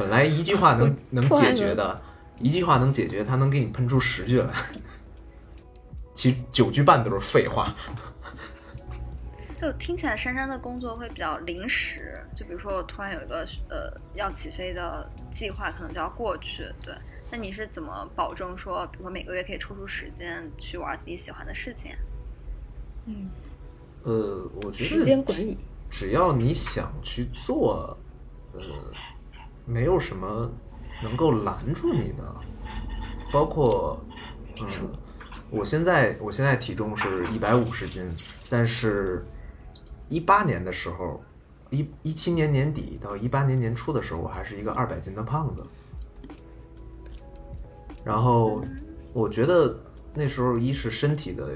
[0.01, 2.01] 本来一句话能 能解决的，
[2.39, 4.51] 一句话能解决，他能给你喷出十句来，
[6.15, 7.75] 其实九句半都是废话。
[9.61, 12.19] 就听起来，珊珊的工作会比较临时。
[12.35, 16.65] 就比如说，我突然有一个呃要起飞的计划，可能就要过去。
[16.83, 16.95] 对，
[17.31, 21.93] 那你是怎么保证说，比如说每个月可以抽出时间去玩自己喜欢的事情？
[23.05, 23.29] 嗯，
[24.05, 25.59] 呃，我觉得时间管理，
[25.91, 27.95] 只要你想去做，
[28.55, 28.63] 呃，
[29.71, 30.51] 没有什么
[31.03, 32.35] 能够拦住你的。
[33.33, 33.99] 包括，
[34.61, 34.67] 嗯，
[35.51, 38.11] 我现在我现在体重是一百五十斤，
[38.49, 39.25] 但是。
[40.13, 41.23] 一八年的时候，
[41.71, 45.65] 一一七年年底到一八年年初的时候，我还是一个二百斤的胖子。
[48.03, 48.61] 然后，
[49.13, 49.79] 我觉得
[50.13, 51.53] 那时候一是身体的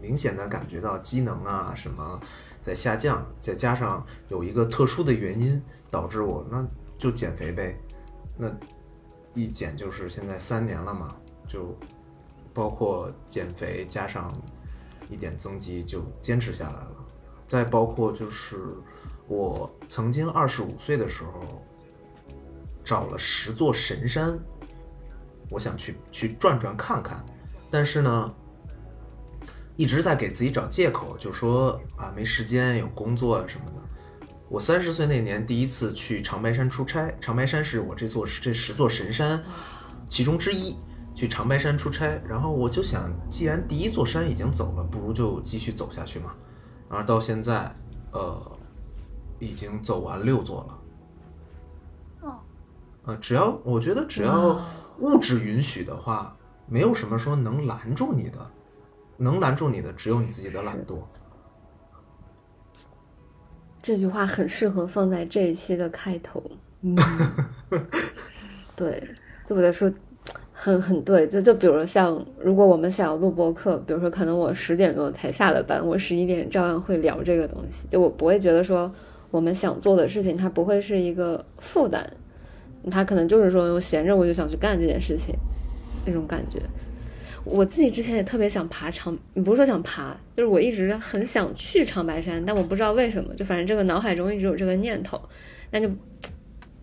[0.00, 2.20] 明显的感觉到机能啊什么
[2.60, 6.66] 在下降，再加上有一个特殊的原因导致我那
[7.02, 7.76] 就减肥呗。
[8.38, 8.48] 那
[9.34, 11.16] 一减就是现在三年了嘛，
[11.48, 11.76] 就
[12.54, 14.32] 包括减肥加上
[15.10, 16.94] 一点增肌，就坚持下来了。
[17.48, 18.56] 再包括就是
[19.26, 21.60] 我曾经二十五岁的时候
[22.84, 24.38] 找了十座神山，
[25.50, 27.24] 我想去去转转看看，
[27.68, 28.32] 但是呢
[29.74, 33.81] 一直在给自己找借口，就说啊没时间，有工作啊什么的。
[34.52, 39.42] 我三十岁那年第一次去长白山出差，长白山是我这座这十座神山
[40.10, 40.76] 其中之一，
[41.14, 46.34] 去长白山出差，然后我就想，既然第一座山已经走了，不如就继续走下去嘛。
[46.86, 47.74] 然后到现在，
[48.12, 48.58] 呃，
[49.38, 52.28] 已经走完六座了。
[52.28, 52.38] 哦，
[53.04, 54.60] 呃，只要我觉得只要
[54.98, 56.36] 物质允许的话，
[56.66, 58.50] 没有什么说能拦住你的，
[59.16, 61.02] 能拦住你的只有你自己的懒惰。
[63.82, 66.42] 这句话很适合放在这一期的开头。
[66.80, 66.96] 嗯，
[68.74, 69.02] 对，
[69.44, 69.92] 就我在说。
[70.54, 77.88] 很很对，就就比如像，如果我们想要录播课，比如说可能我十点钟才下了班，我十一点照样会聊这个东西。
[77.90, 78.94] 就我不会觉得说
[79.32, 82.08] 我们想做的事情它不会是一个负担，
[82.92, 85.34] 它可能就是说我闲着我就想去干这件事情
[86.06, 86.60] 那种感觉。
[87.44, 95.20] 我自己之前也特别想爬长，不是说想爬，就是我一直很想去长白山，但我不知道为什么，就反正这个脑海中一直有这个念头，
[95.70, 95.90] 那就。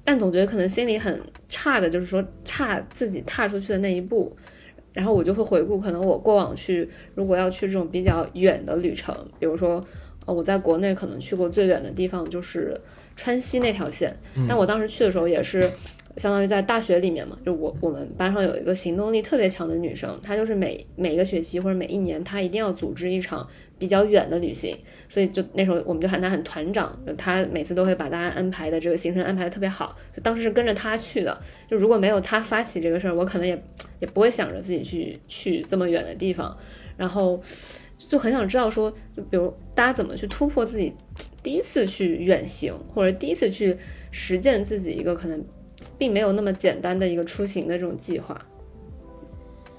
[0.02, 4.36] 但总觉得可能心里很差的，就是说差自己踏出去的那一步，
[4.92, 9.86] 然后我就会回顾，可能我过往去，如果要去这种比较远的旅程，比如说，
[10.26, 12.76] 呃，我在国内可能去过最远的地方就是
[13.16, 14.18] 川西那条线，
[14.48, 15.70] 但我当时去的时候也是。
[16.20, 23.48] 相当于在大学里面嘛，就我我们班上有一个行动力特别强的女生，她就是每每一个学期或者每一年，她一定要组织一场
[23.80, 24.78] 比较远的旅行，
[25.08, 33.64] 所以就那时候我们就喊她很团长，就她每次都会把大家安排的这个行程安排的特别好，就当时是跟着她去的，就如果没有她发起这个事儿，我可能也
[34.02, 36.56] 也不会想着自己去去这么远的地方，
[36.98, 37.40] 然后
[37.98, 40.94] 就很想知道说，就比如大家怎么去突破自己
[41.42, 43.78] 第一次去远行，或者第一次去
[44.12, 45.42] 实践自己一个可能。
[45.98, 48.40] 并没有那么简单的一个出行的这种计划，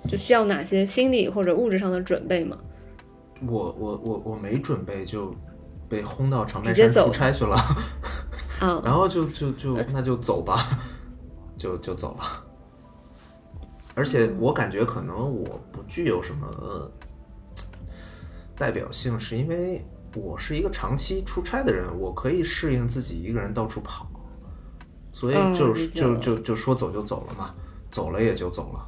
[0.08, 2.58] 就需要哪些心理或者物质上的准备吗？
[3.46, 5.34] 我我我我没准备就
[5.88, 7.56] 被轰到长白山出差去了，
[8.60, 10.58] 啊， 然后就就就那就走吧，
[11.56, 12.44] 就就走了。
[13.94, 16.90] 而且我感觉可能我不具有什么
[18.58, 19.82] 代表性，是因为
[20.14, 24.09] 我是一个长期出差的人，我可以适应自己一个人到处跑。
[25.12, 27.54] 所以就是就就就说走就走了嘛，
[27.90, 28.86] 走了也就走了。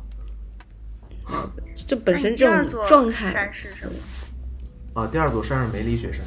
[1.86, 3.32] 这本身这种状态。
[3.32, 3.92] 山是什么？
[4.94, 6.24] 啊，第二座山是梅里雪山。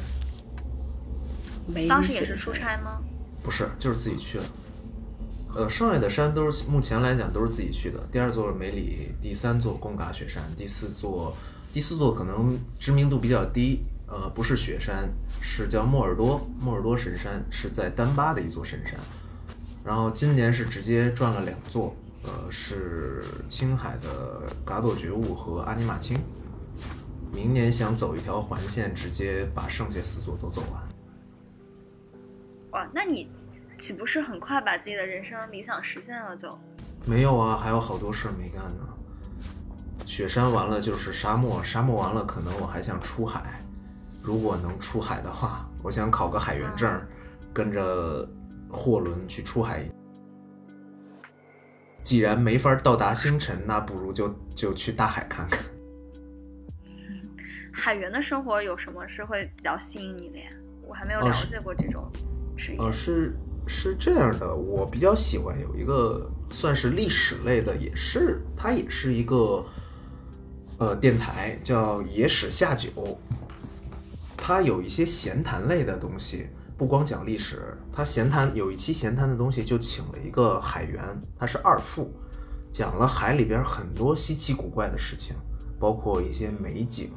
[1.72, 3.00] 梅当时也是出差吗？
[3.42, 4.44] 不是，就是自己去了。
[5.54, 7.98] 呃，剩下的山都是目前来讲都是自己去的。
[8.12, 11.34] 第二座是梅里，第三座贡嘎雪山，第四座
[11.72, 13.82] 第四座可能知名度比较低。
[14.08, 15.08] 呃，不是雪山，
[15.40, 18.94] 是叫莫尔多莫尔多神山，是在丹巴的一座神山。
[19.86, 21.94] 然后今年是直接转了两座，
[22.24, 26.18] 呃，是青海的嘎朵觉悟和阿尼玛卿。
[27.32, 30.82] 明年想走一条环线，直接把剩下四座都走完。
[32.72, 33.30] 哇，那你
[33.78, 36.36] 岂不是很快把自己的人生理想实现了？
[36.36, 36.58] 就
[37.04, 38.88] 没有啊，还有好多事儿没干呢。
[40.04, 43.62] 雪山完了就是沙漠，沙漠完了可能我还想出海。
[44.20, 47.00] 如果能出海的话，我想考个海员证，
[47.54, 48.28] 跟着。
[48.70, 49.82] 货轮去出海，
[52.02, 55.64] 既然没法到达星辰，那不如就就去大海看看。
[57.72, 60.48] 海员的生活有什么是会比较吸引你的呀？
[60.86, 62.10] 我还没有了解过这种
[62.56, 62.78] 职业。
[62.78, 69.64] 呃，是是这样的，我比较喜欢有一个算是历史类的，也是它也是一个
[70.78, 73.18] 呃电台，叫野史下酒。
[74.36, 81.02] 它有一些闲谈类的东西，不光讲历史，他闲谈有一期闲谈的东西就请了一个海员，
[81.38, 82.12] 他是二副，
[82.70, 85.34] 讲了海里边很多稀奇古怪的事情，
[85.80, 87.10] 包括一些美景。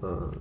[0.00, 0.32] 呃，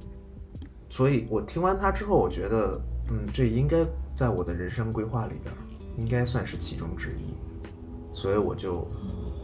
[0.90, 5.54] 所以我听完他之后，我觉得，嗯，这应该在我的人生规划里边，
[5.98, 7.36] 应该算是其中之一，
[8.14, 8.88] 所以我就，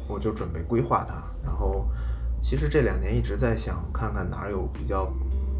[0.08, 1.21] 我就准备规划它。
[1.43, 1.89] 然后，
[2.41, 5.12] 其实这两年一直在想，看看哪儿有比较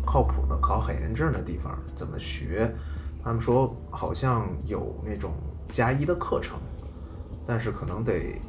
[0.06, 2.74] 靠谱的考海员证的地方，怎么学。
[3.24, 5.34] 他们说好像有那种
[5.70, 6.60] 加一的课程，
[7.46, 8.42] 但是可能得，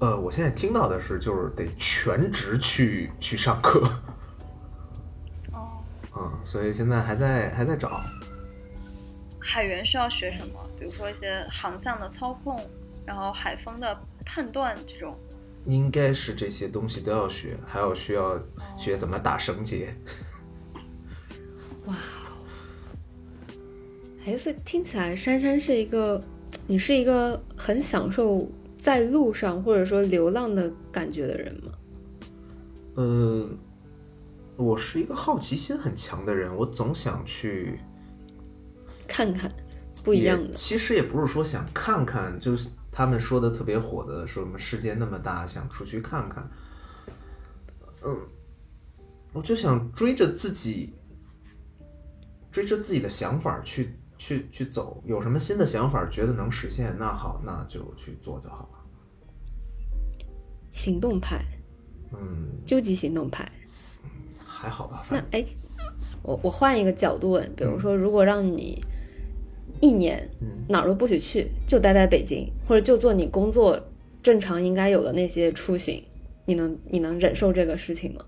[0.00, 3.86] 呃，我现在听到的是，就是得全职去去上课。
[5.52, 5.76] 哦，
[6.16, 8.00] 嗯，所以现在还在还在找。
[9.38, 10.58] 海员需要学什么？
[10.78, 12.66] 比如说一些航向的操控，
[13.06, 15.14] 然后海风的判断这种。
[15.66, 18.40] 应该是这些东西都要学，还有需要
[18.76, 19.94] 学怎么打绳结。
[21.86, 21.96] 哇，
[24.26, 26.22] 哎，所以听起来珊珊是一个，
[26.66, 31.72] 你是一个很享受在路上或者说流浪的感觉的人吗？
[32.96, 33.58] 嗯，
[34.56, 37.80] 我是一个好奇心很强的人，我总想去
[39.08, 39.50] 看看
[40.04, 40.52] 不一样的。
[40.52, 46.48] 其实也不是说想看看，就是他们说的特别火的，说什么世界那么大，想出去看看。
[48.06, 48.16] 嗯，
[49.32, 50.94] 我就想追着自己，
[52.52, 55.02] 追着自己的想法去去去走。
[55.04, 58.78] 有什么新的想法，觉得能实现，那好，那就去做就好了。
[60.70, 61.44] 行动派，
[62.12, 63.50] 嗯，究极行动派。
[64.46, 65.04] 还好吧。
[65.10, 65.44] 那哎，
[66.22, 68.80] 我我换一个角度问，比如说，如果让你
[69.84, 70.26] 一年
[70.66, 73.78] 哪儿都不许去，就待在北京，或者就做你工作
[74.22, 76.02] 正常应该有的那些出行，
[76.46, 78.24] 你能你能忍受这个事情吗？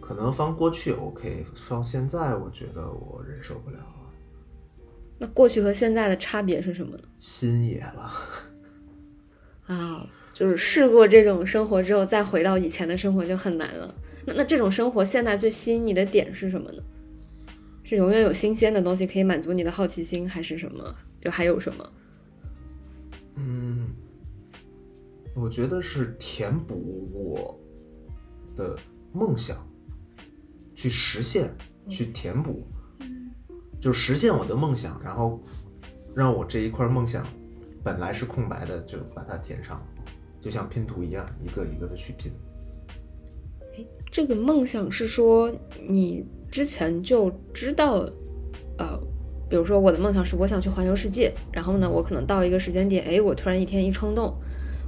[0.00, 3.84] 可能放过去 OK，放现在我觉得我忍受不了了。
[5.18, 7.02] 那过去和现在的差别是什么呢？
[7.18, 8.10] 心野了。
[9.66, 13.94] 啊，就是试过这种生活之后，再回到以前的生活就很难了。
[14.24, 16.82] 那那这种生活现在最吸引你的点是什么呢？
[17.84, 20.94] 是永远有新鲜的东西可以满足你的好奇心，还是什么？
[21.20, 21.92] 就还有什么？
[23.36, 23.88] 嗯，
[25.34, 27.58] 我觉得是填补我
[28.54, 28.78] 的
[29.12, 29.66] 梦想，
[30.74, 31.50] 去实现，
[31.88, 32.66] 去填补，
[33.80, 35.42] 就实现我的梦想，然后
[36.14, 37.26] 让我这一块梦想
[37.82, 39.84] 本来是空白的，就把它填上，
[40.40, 42.30] 就像拼图一样，一个一个的去拼。
[43.76, 45.50] 哎，这个梦想是说
[45.88, 48.06] 你之前就知道，
[48.76, 49.00] 呃，
[49.48, 54.34] 比如说我的梦想是我想去环游世界，然后呢，我可能到一个时间点，哎，我突然一天一冲动，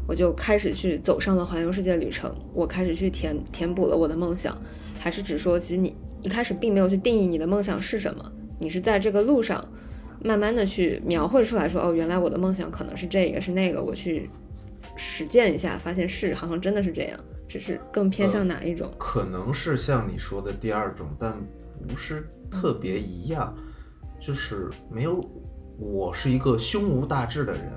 [0.06, 4.54] 我就开始去走上了环游世界旅程，我开始去填填补了我的梦想，
[4.98, 9.66] 还是只说其实你一开始并没有去定义你的梦想是什么，你是在这个路上
[10.22, 14.28] 慢慢的去描绘出来说，哦，原来我的梦想可能是这个是那个，我去
[14.96, 17.18] 实践一下，发现是好像真的是这样。
[17.54, 18.90] 只是更偏向哪一种？
[18.98, 21.32] 可能是像你说的第二种，但
[21.86, 23.54] 不是特别一样。
[24.20, 25.24] 就是没有，
[25.78, 27.70] 我是一个胸无大志的人，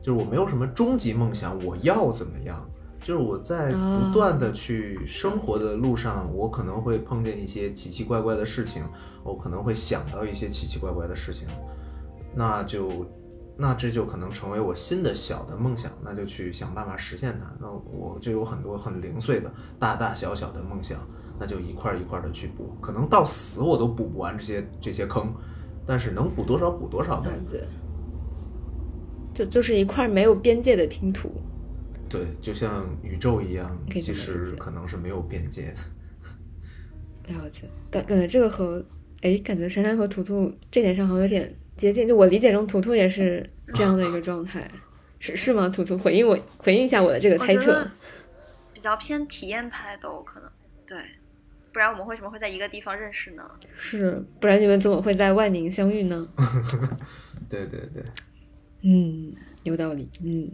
[0.00, 2.64] 就是我没有什么终极梦想，我要怎么样？
[3.00, 8.84] 就是我在不断的去生活的路上，我可能会碰见一些奇奇怪怪的事情，
[9.24, 11.48] 我可能会想到一些奇奇怪怪的事情，
[12.32, 13.04] 那就。
[13.60, 17.52] 那这就可能成为我新的小的梦想，那就去想办法实现它。
[17.60, 20.96] 那我就有很多很零碎的大大小小的梦想，
[21.40, 22.76] 那就一块一块的去补。
[22.80, 25.34] 可能到死我都补不完这些这些坑，
[25.84, 27.30] 但是能补多少补多少呗。
[29.34, 31.28] 就就是一块没有边界的拼图。
[32.08, 37.34] 对，就像宇宙一样，其实可能是没有边界的。
[37.34, 38.84] 了解，感感觉这个和
[39.22, 41.52] 哎，感觉珊珊和图图这点上好像有点。
[41.78, 44.68] 接近，就我理解中，图图也是这样的一个状态，
[45.20, 45.68] 是是吗？
[45.68, 47.88] 图图回应我，回应一下我的这个猜测。
[48.74, 50.50] 比较偏体验派都可能，
[50.86, 50.98] 对，
[51.72, 53.48] 不然我们为什么会在一个地方认识呢？
[53.76, 56.28] 是，不然你们怎么会在万宁相遇呢？
[57.48, 58.02] 对对对，
[58.82, 60.50] 嗯，有道理，嗯。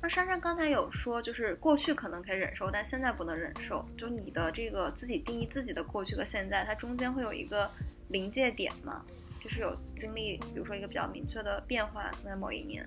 [0.00, 3.84] 那珊珊刚才有说，就是过去可能可以忍受，但现在不能忍受。
[3.96, 7.70] 就你的这个自己定义自己的过去和现在，它中间会有一个
[8.08, 9.02] 临界点吗？
[9.42, 12.86] 就是有经历，比如说一个比较明确的变化，在某一年？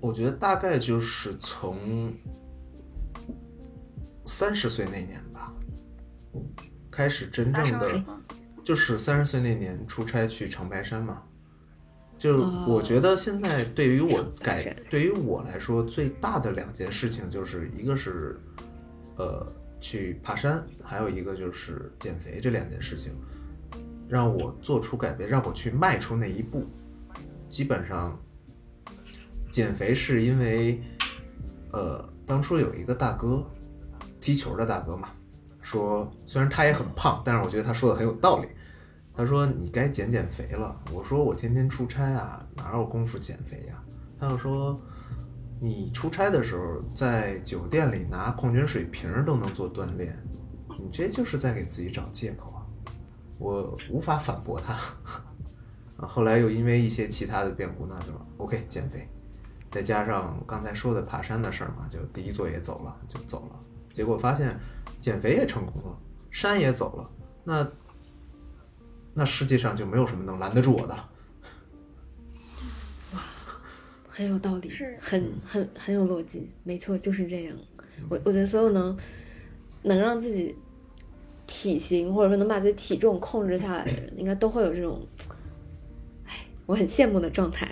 [0.00, 2.12] 我觉得大概就是从
[4.26, 5.54] 三十岁那年吧，
[6.90, 8.02] 开始真正的
[8.64, 11.22] 就是三十岁那年出差去长白山嘛。
[12.18, 18.38] 就我觉得现在对于我改，对于我来说最大的两件事情，就是一个是
[19.16, 19.46] 呃
[19.80, 22.38] 去爬山，还有一个就是减肥。
[22.38, 23.12] 这两件事情
[24.10, 26.66] 让我做出改变，让我去迈出那一步。
[27.48, 28.18] 基本上
[29.50, 30.82] 减肥是因为
[31.72, 33.46] 呃当初有一个大哥，
[34.20, 35.08] 踢球的大哥嘛，
[35.60, 38.48] 说虽然他也很胖，但是我觉得他说的很有道理。
[39.12, 43.82] 他说：“你该减减肥了。”我说：“我天天出差啊，哪有功夫减肥呀？”
[44.18, 44.80] 他又说
[45.60, 50.16] ：“你出差的时候在酒店里拿矿泉水瓶都能做锻炼，
[50.78, 52.49] 你这就是在给自己找借口！”
[53.40, 54.78] 我无法反驳他。
[56.06, 59.08] 后来又因为一些其他的变故，那就 OK 减肥，
[59.72, 63.58] 再加上刚才说的爬山的事儿嘛，就第一座也走了，就走了。
[63.92, 64.56] 结果发现
[65.00, 65.98] 减肥也成功了，
[66.30, 67.10] 山也走了，
[67.42, 67.68] 那。
[69.12, 71.10] 那世界上就没有什么能拦得住我的了。
[73.12, 73.20] 哇，
[74.08, 74.70] 很有道理，
[75.00, 77.56] 很很很有逻辑，没错，就是这样。
[78.08, 78.96] 我我觉得所有能
[79.82, 80.56] 能让自己
[81.52, 85.04] 体型或者说能把自己体重控制下来的人，应该都会有这种，
[86.24, 87.68] 哎，我很羡慕的状态。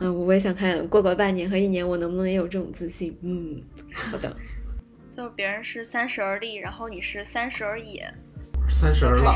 [0.00, 3.16] 嗯，我也想看过个半年和一年，我能不能也有这种自信？
[3.22, 3.62] 嗯，
[3.94, 4.36] 好的。
[5.16, 8.02] 就别人是三十而立，然后你是三十而已，
[8.68, 9.34] 三十而浪。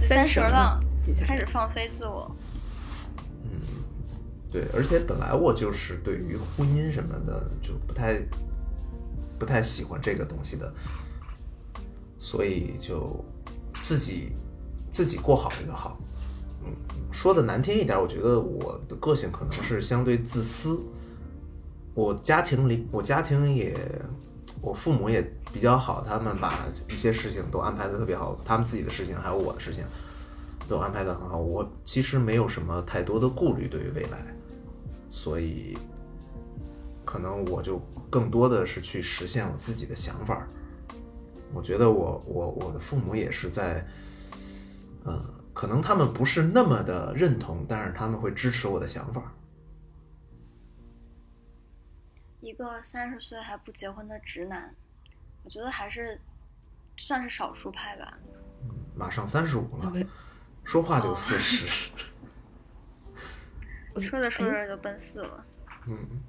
[0.00, 0.82] 三十而浪
[1.24, 2.34] 开始放飞自我。
[3.44, 3.50] 嗯，
[4.50, 8.20] 对，而且本来我就是对于婚姻什么的就不太
[9.38, 10.72] 不太喜欢这个东西的，
[12.20, 13.24] 所以就
[13.80, 14.28] 自己
[14.92, 15.98] 自己过好就好。
[16.62, 16.72] 嗯，
[17.10, 20.80] 说的难听一点，我觉得我的个性可能是相对自私。
[21.94, 23.76] 我家庭里，我家庭也，
[24.60, 25.28] 我父母也。
[25.52, 29.82] 比较好，他们把一些事情都安排的特别好，他们自己的事情还有我的事情
[30.68, 31.40] 都安排的很好。
[31.40, 34.32] 我其实没有什么太多的顾虑对于未来，
[35.10, 35.76] 所以
[37.04, 40.46] 可能我就更多的是去实现我自己的想法。
[41.52, 43.84] 我觉得我我我的父母也是在，
[45.04, 45.22] 嗯，
[45.52, 49.32] 可能他们不是那么的认同，但是他们会支持我的想法。
[52.40, 54.74] 一个三十岁还不结婚的直男。
[55.42, 56.20] 我觉得还是
[56.96, 58.18] 算是少数派吧。
[58.94, 59.92] 马上三十五了，
[60.64, 61.90] 说话就四十。
[63.94, 65.44] 我说着说着就奔四了。
[65.88, 66.20] 嗯。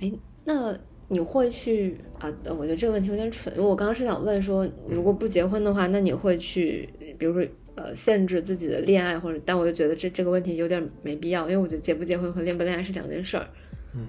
[0.00, 0.12] 哎，
[0.44, 0.78] 那
[1.12, 2.32] 你会去啊？
[2.56, 6.88] 我觉得这个问题有点蠢，因为我刚刚是想问说，如果不结婚的话，那你会去，
[7.18, 7.44] 比如说
[7.74, 9.40] 呃，限制自己的恋爱，或者？
[9.44, 13.46] 但我就觉得这这个问题有点没必要，因为我觉得结不结婚和恋不恋爱是两件事儿。
[13.94, 14.06] 嗯。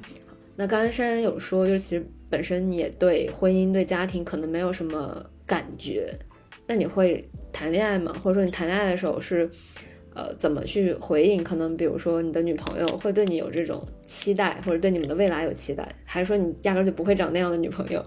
[0.56, 6.14] 那刚才珊珊有说，就是其实本身你也对婚姻、对家庭可能没有什么感觉，
[6.68, 8.14] 那你会谈恋爱吗？
[8.22, 9.50] 或者说你谈恋爱的时候是，
[10.14, 11.44] 呃，怎么去回应？
[11.44, 18.06] 可能比如说你的女朋友会对你有这种期待，或者对你们的未来有期待，还是说你压根就不会找那样的女朋友？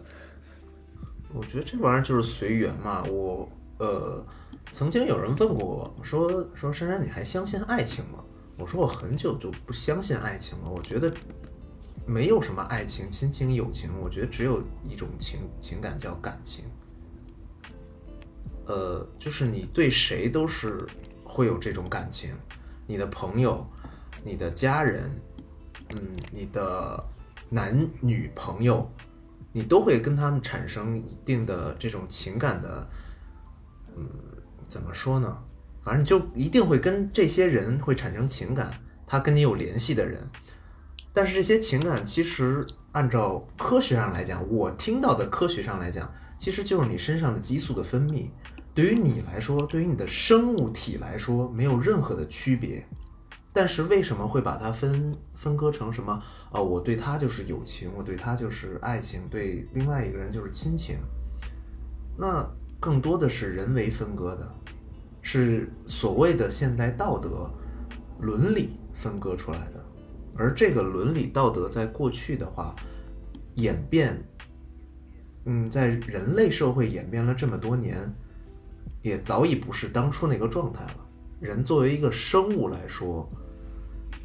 [1.35, 3.03] 我觉得这玩意儿就是随缘嘛。
[3.05, 3.49] 我
[3.79, 4.25] 呃，
[4.73, 8.25] 曾经有人问过我说说珊珊，你还相信爱情吗？
[8.59, 10.71] 我说我很久就不相信爱情了。
[10.71, 11.13] 我觉得。
[12.07, 16.67] 没有什么爱情、亲情、友情，我觉得只有一种情情感叫感情。
[18.67, 20.85] 呃，就是你对谁都是
[21.35, 22.33] 会有这种感情，
[22.87, 23.67] 你的朋友、
[24.23, 25.11] 你的家人，
[25.91, 25.99] 嗯，
[26.31, 27.05] 你的
[27.51, 28.89] 男女朋友，
[29.53, 32.89] 你都会跟他们产生一定的这种情感的，
[33.97, 34.09] 嗯，
[34.69, 35.37] 怎么说呢？
[35.83, 38.71] 反正就一定会跟这些人会产生情感，
[39.05, 40.31] 他跟你有联系的人。
[41.13, 46.09] 但是这些情感其实按照科学上来讲，我听到的科学上来讲，
[46.39, 48.31] 其实就是你身上的激素的分泌。
[48.75, 52.85] 对于你来说，对于你的生物体来说，没有任何的区别。
[53.53, 56.13] 但是为什么会把它分分割成什么？
[56.51, 60.97] 啊，我对他就是友情，我对他就是爱情，对另外一个人就是亲情。
[62.19, 62.45] 那
[62.81, 64.53] 更多的是人为分割的，
[65.23, 67.49] 是所谓的现代道德
[68.19, 69.85] 伦理分割出来的。
[70.37, 72.75] 而这个伦理道德在过去的话，
[73.55, 74.21] 演变，
[75.45, 78.13] 嗯，在人类社会演变了这么多年，
[79.05, 80.97] 也早已不是当初那个状态了。
[81.39, 83.29] 人作为一个生物来说，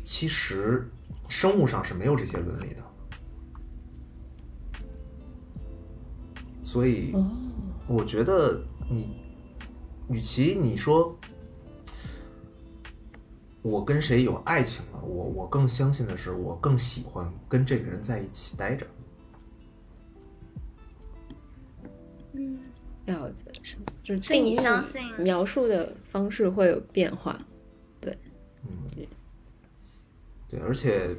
[0.06, 0.90] 其实
[1.28, 2.84] 生物上是没有这些伦理的。
[6.64, 7.14] 所以，
[7.88, 9.18] 我觉得你
[10.08, 11.14] 与其你说
[13.62, 18.88] 我跟谁有爱情了，我我更相信的是，我更喜欢跟这个人在一起待着。
[23.10, 27.40] 嗯，了解，是就是你定义相信描述的方式会有变化。
[28.00, 28.18] 对。
[30.50, 31.16] 对，而且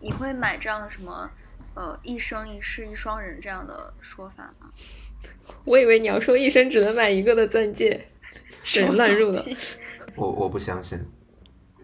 [0.00, 1.30] 你会买这样什么
[1.74, 4.70] 呃一生一世一双人这样的说法吗？
[5.64, 8.08] 我以为你要说一生只能买一个的钻戒，
[8.72, 9.42] 对，乱入了。
[10.14, 10.98] 我我不相信，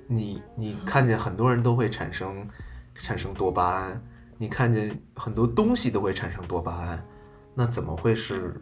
[0.07, 2.49] 你你看见很多人都会产生
[2.95, 4.03] 产生多巴胺，
[4.43, 7.07] 你看见很多东西都会产生多巴胺，
[7.55, 8.61] 那怎么会是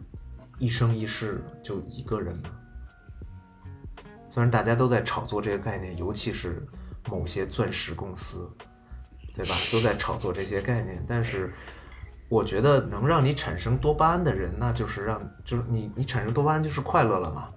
[0.59, 2.49] 一生一世就一个人呢？
[4.29, 6.63] 虽然大家都在炒作这个概念，尤其是
[7.09, 8.47] 某些钻石公司，
[9.33, 9.55] 对吧？
[9.71, 11.51] 都在炒作这些概念，但是
[12.29, 17.49] 我觉得能让你产生多巴胺的人，那就是让就是你你产生多巴胺就是快乐了嘛。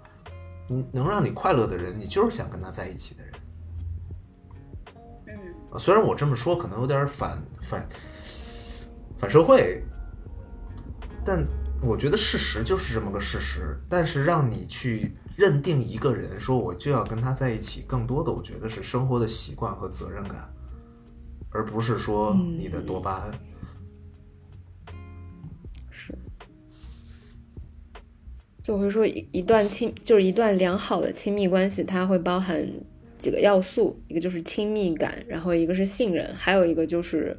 [0.66, 3.34] 你，能让你快乐的人，你就是想跟他在一起的人。
[5.26, 5.34] 嗯
[5.72, 7.86] 啊虽然我这么说可能有点反反
[9.24, 9.82] 反社会，
[11.24, 11.42] 但
[11.80, 13.74] 我觉得事实就是这么个事实。
[13.88, 20.46] 但是让你去认定一个人，说我就要跟他在一起，更多的我觉得是生活的习惯和责任感，
[21.48, 23.32] 而不是说你的多巴胺。
[25.90, 26.14] 是，
[28.62, 32.70] 就会说一一段亲，就是一段良好的亲密关系，它会包含
[33.18, 37.34] 几个要素，一个就是亲密感，然后一个是信任，还有一个就是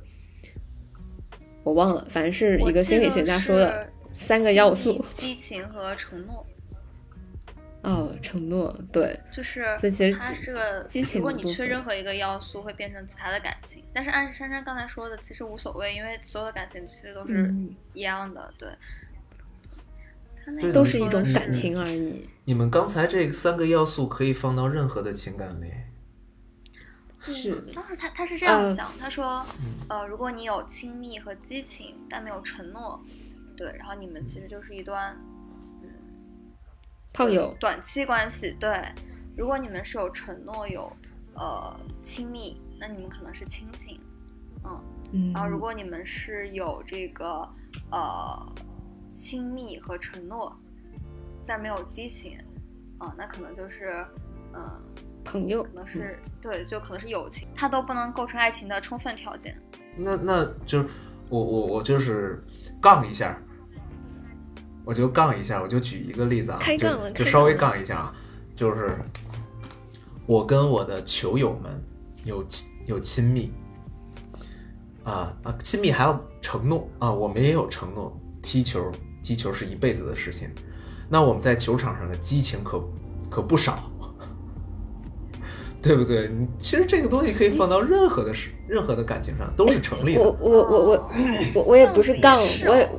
[1.65, 5.03] 我忘了，反正是一个心理学家说的三个要素。
[5.11, 6.45] 激情和承诺。
[7.81, 13.83] 哦，承诺，对，就是所以其实它这个，激情如果你缺任何一个要素，会变成其他的感情。
[13.93, 18.51] 但是按珊珊刚才说的，其实无所谓，因为所有的感情其实都是嗯一样的。
[18.57, 18.69] 对，
[20.71, 22.27] 都是一种感情而已。
[22.45, 25.67] 你们刚才这三个要素可以放到任何的情感里。
[27.33, 29.45] 是嗯当时他他是这样呃讲，他说，
[29.89, 32.99] 呃，如果你有亲密和激情，但没有承诺，
[33.55, 35.17] 对，然后你们其实就是一段
[37.13, 38.55] 炮友，短期关系。
[38.59, 38.77] 对，
[39.37, 40.91] 如果你们是有承诺、有
[41.35, 41.73] 呃
[42.03, 43.99] 亲密，那你们可能是亲情。
[44.65, 47.47] 嗯，嗯，然后如果你们是有这个
[47.91, 48.53] 呃
[49.09, 50.53] 亲密和承诺，
[51.47, 52.37] 但没有激情，
[52.97, 54.05] 啊、那可能就是
[54.53, 54.81] 嗯、
[55.25, 59.59] 朋友可，能是对，就可能是友情，它都不能构成爱情的充分条件。
[59.97, 60.87] 那那就是
[61.29, 62.41] 我我我就是
[62.79, 63.37] 杠一下，
[64.85, 68.15] 我就杠一下，我就举一个例子啊，开杠了就就稍微杠一下啊，
[68.55, 68.97] 就是
[70.25, 71.83] 我跟我的球友们
[72.23, 73.51] 有亲有亲密
[75.03, 78.91] 啊啊，亲密还要承诺啊，我们也有承诺，踢球
[79.23, 80.49] 踢球是一辈子的事情，
[81.09, 82.83] 那我们在球场上的激情可
[83.29, 83.91] 可不少。
[85.87, 86.27] 对不对？
[86.29, 90.21] 你其实这个东西可以放到任何的事、任何的感情上，都是成立的。
[90.21, 91.09] 我我我我
[91.53, 92.89] 我我也不是杠，我也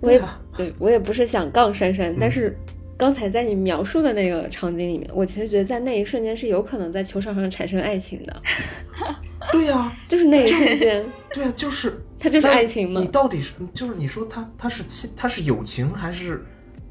[0.00, 0.40] 我也啊。
[0.56, 2.56] 对我也不是想杠珊珊，嗯但是
[2.96, 8.42] 刚才在你描述的那个场景里面，我其实觉得在那一瞬间是有可能在球场上产生爱情的，
[9.52, 13.00] 对呀、就是那一瞬间，对呀、就是它就是爱情吗？
[13.02, 13.06] 你？
[13.08, 16.42] 到底是就是你说他他是亲他是友情还是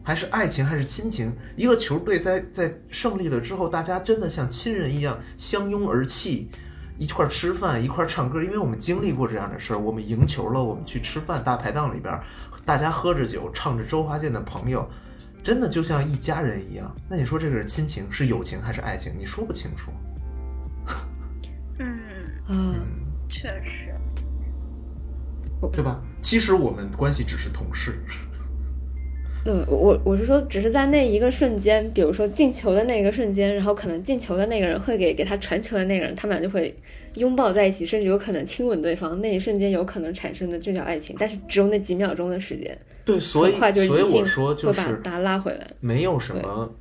[0.06, 1.36] 还是爱情还是亲情？
[1.56, 6.52] 一个球队在在胜利了之后，大家真的像亲人一样相拥而泣，
[7.00, 9.80] 一块儿吃饭，一块儿唱歌，因为我们经历过这样的事儿。
[9.80, 12.24] 我们赢球了，我们去吃饭，大排档里边儿，
[12.64, 14.82] 大家喝着酒，唱着周华健的《朋友》，
[15.44, 16.96] 真的就像一家人一样。
[17.10, 19.12] 那你说这个是亲情，是友情还是爱情？
[19.18, 19.92] 你说不清楚。
[21.80, 22.00] 嗯，
[22.48, 22.76] 嗯，
[23.28, 23.92] 确实。
[25.74, 26.00] 对吧？
[26.22, 28.00] 其实我们关系只是同事。
[29.46, 36.76] 对，我我我是说，只是在那一个瞬间，比如说进球的那个瞬间，然后可能进球的那个人会给给他传球的那个人，他们俩就会
[37.18, 39.22] 拥抱在一起，甚至有可能亲吻对方。
[39.22, 42.76] 那一瞬间有可能产生的就叫爱情，但是只有那几秒钟的时间，
[43.06, 43.54] 对，所以
[43.86, 45.68] 所以我说就是把大家拉回来。
[45.80, 46.76] 没有什么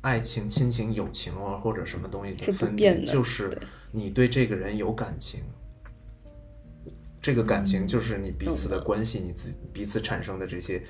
[0.00, 3.48] 爱情、亲情、友情啊，或者什么东西的分别，就是
[3.92, 5.38] 你对这个人有感情，
[7.22, 10.82] 这个感情就是你彼此的关系，你自彼此产生的这些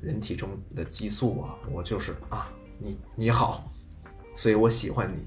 [0.00, 3.72] 人体中的激素啊，我就是啊，你你好，
[4.34, 5.24] 所以我喜欢你。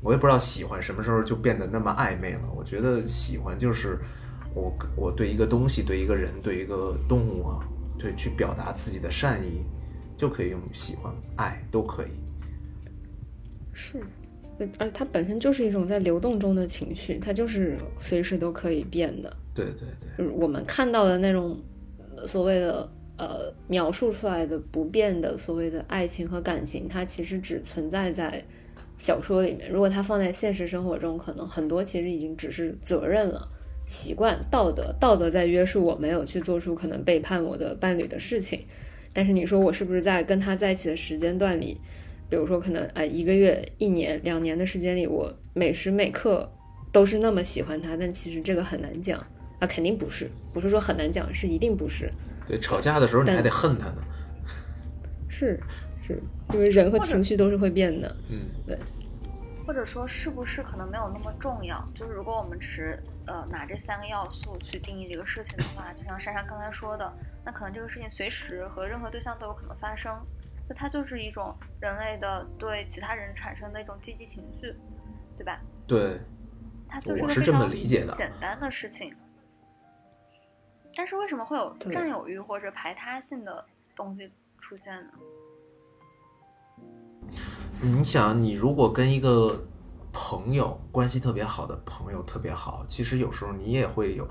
[0.00, 2.40] 我也不知道喜欢什么时候就变得那么暧昧了。
[2.56, 3.98] 我觉得喜欢就是
[4.52, 7.64] 我我对一个东西、对一个人、对一个动物啊，
[7.96, 9.62] 对去表达自己的善意，
[10.16, 12.08] 就可以用喜欢、爱都可以。
[13.72, 14.02] 是，
[14.80, 19.36] 而且它本身就是一种在流动中的情绪，它就是随时都可以变的。
[19.54, 21.62] 对对对，就是我们看到的那种
[22.16, 22.90] 呃所谓的
[23.22, 28.42] 呃描述出来的不变的所谓的爱情和感情，它其实只存在在
[28.98, 29.70] 小说里面。
[29.70, 33.48] 如果它放在现实生活中，可能很多其实已经只是责任了、
[33.86, 38.58] 习惯、道德，道德在约束我没有去做出可能背叛我的伴侣的事情。
[39.12, 41.76] 但是你说我是不是在跟他在一起的时间段里，
[42.28, 46.50] 比如说可能哎一个月、一年、两年的时间里，我每时每刻
[46.90, 47.96] 都是那么喜欢他？
[47.96, 49.24] 但其实这个很难讲
[49.60, 52.10] 啊，肯定不是，不是说很难讲，是一定不是。
[52.46, 54.02] 对，吵架的时候你还得恨他呢。
[55.28, 55.58] 是
[56.02, 56.22] 是，
[56.52, 58.16] 因为人和情绪都是会变的。
[58.30, 58.78] 嗯，对。
[59.64, 61.82] 或者说，是不是可能没有那么重要？
[61.94, 67.10] 就是如果我们只是呃拿这三个要素去定义这个事情的话，就像珊珊刚才说的，
[67.44, 70.12] 那可能这个事情随时和任何对象都有可能发生。
[70.68, 74.74] 就它就是一种人类的对其他人产生的一种积极情绪，
[75.38, 75.60] 对吧？
[75.86, 76.20] 对。
[76.88, 78.14] 它就是我是这么理解的。
[78.16, 79.14] 简单的事情。
[80.96, 83.64] 但是为什么会有占有欲或者排他性的
[83.96, 84.30] 东西
[84.60, 85.12] 出现呢？
[87.80, 89.60] 你想，你如果跟一个
[90.12, 94.28] 朋友关系特别好的朋友特别好，其实有时候你也会有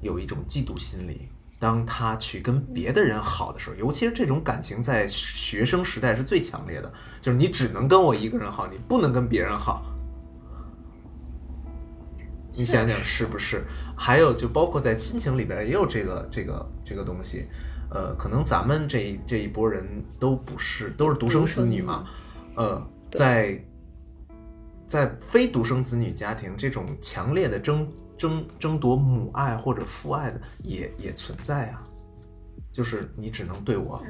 [0.00, 1.28] 有一种嫉妒心理。
[1.58, 6.92] 当他去跟别的人好的时候，尤其是这种感情在学生时代是最强烈的，
[7.22, 9.82] 就是你只能跟我一个人好，你不能跟别人好。
[12.56, 13.64] 你想想是不是？
[13.94, 17.46] 还有就包括在亲情里边也有这个这个这个东西，
[17.90, 19.86] 呃，可能咱们这这一波人
[20.18, 22.06] 都不是都是独生子女嘛，
[22.54, 23.62] 呃，在
[24.86, 27.86] 在非独生子女家庭，这种强烈的争
[28.16, 31.84] 争争夺母爱或者父爱的也也存在啊，
[32.72, 34.02] 就是你只能对我，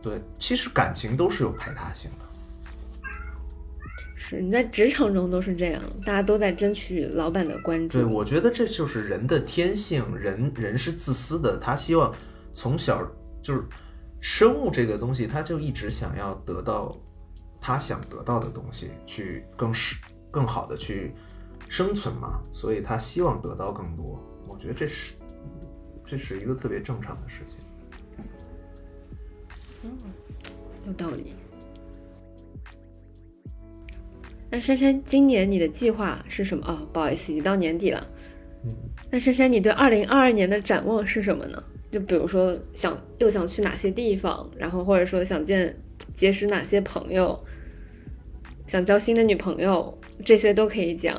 [0.00, 2.24] 对，其实感情都是有排他性的。
[4.36, 7.98] 是你在职场中都是这样，大家都在争取老板的关注。
[7.98, 12.14] 对，我觉得这就是人的天性，人人是自私的，他希望
[12.52, 13.06] 从小
[13.42, 13.62] 就是
[14.20, 16.98] 生物这个东西，他就一直想要得到
[17.60, 19.96] 他想得到的东西，去更是
[20.30, 21.12] 更好的去
[21.68, 24.20] 生存嘛，所以他希望得到更多。
[24.48, 25.14] 我觉得这是
[26.04, 27.56] 这是一个特别正常的事情。
[29.84, 29.90] 嗯，
[30.86, 31.34] 有道理。
[34.52, 36.86] 那珊珊，今年你的计划是什么啊？
[36.92, 38.06] 不好意思，已经到年底了。
[38.66, 38.70] 嗯，
[39.10, 41.64] 那珊珊，你对二零二二年的展望是什么呢？
[41.90, 45.74] 就比如说，想又想去哪些地方，然后或者说想见
[46.14, 47.42] 结识哪些朋友，
[48.66, 51.18] 想交新的女朋友，这些都可以讲。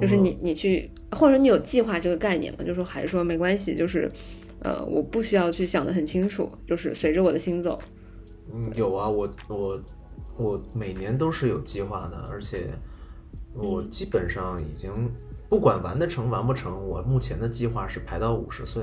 [0.00, 2.64] 就是你你去，或者你有计划这个概念吗？
[2.66, 4.10] 就说还是说没关系，就是
[4.58, 7.80] 呃，我不需要去想的很清楚，就是随着我的心走。
[8.52, 9.80] 嗯，有啊，我我。
[10.36, 12.70] 我每年都是有计划的，而且
[13.54, 15.10] 我基本上已经
[15.48, 18.82] 不管完得成完不成，我目前的计划是排到五十岁。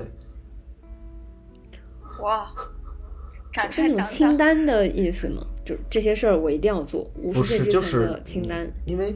[2.21, 2.47] 哇，
[3.71, 5.43] 是那种清单的意思吗？
[5.65, 8.71] 就这些事儿我一定要做，五十岁之前的清单。
[8.85, 9.13] 因为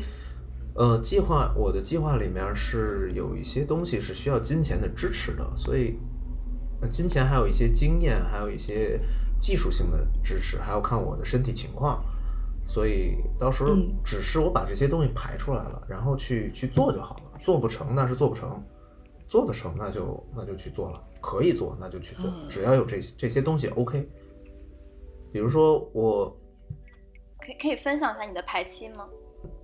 [0.76, 6.00] 呃，计划我的计划里面是有一些东西是需要金钱的支持的，所以
[6.90, 9.00] 金钱还有一些经验，还有一些
[9.40, 12.04] 技术性的支持，还要看我的身体情况。
[12.66, 17.24] 所以到时候只是我把这些东西排出来了，然后去去做就好了。
[17.42, 18.64] 做不成那是做不成，
[19.28, 21.04] 做得成那就那就去做了。
[21.20, 24.10] 可以做那就去做，只要有这这些东西 OK。
[25.32, 26.30] 比如说我，
[27.40, 29.06] 可以可以分享一下你的排期吗？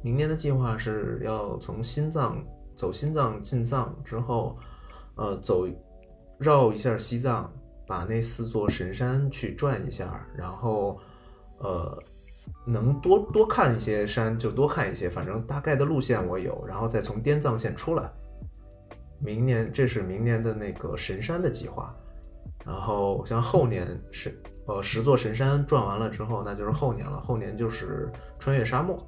[0.01, 2.43] 明年的计划是要从心脏
[2.75, 4.57] 走心脏进藏之后，
[5.15, 5.65] 呃，走
[6.37, 7.49] 绕一下西藏，
[7.87, 10.99] 把那四座神山去转一下，然后
[11.59, 11.97] 呃。
[12.71, 18.07] 能多多看一些山就多看一些，反正大概的路线我有，然后再从滇藏线出来。
[19.17, 21.95] 明年这是明年的那个神山的计划，
[22.63, 27.19] 然后像后年是呃十座神山转完了之后，那就是后年了。
[27.19, 29.03] 后年就是穿越沙漠，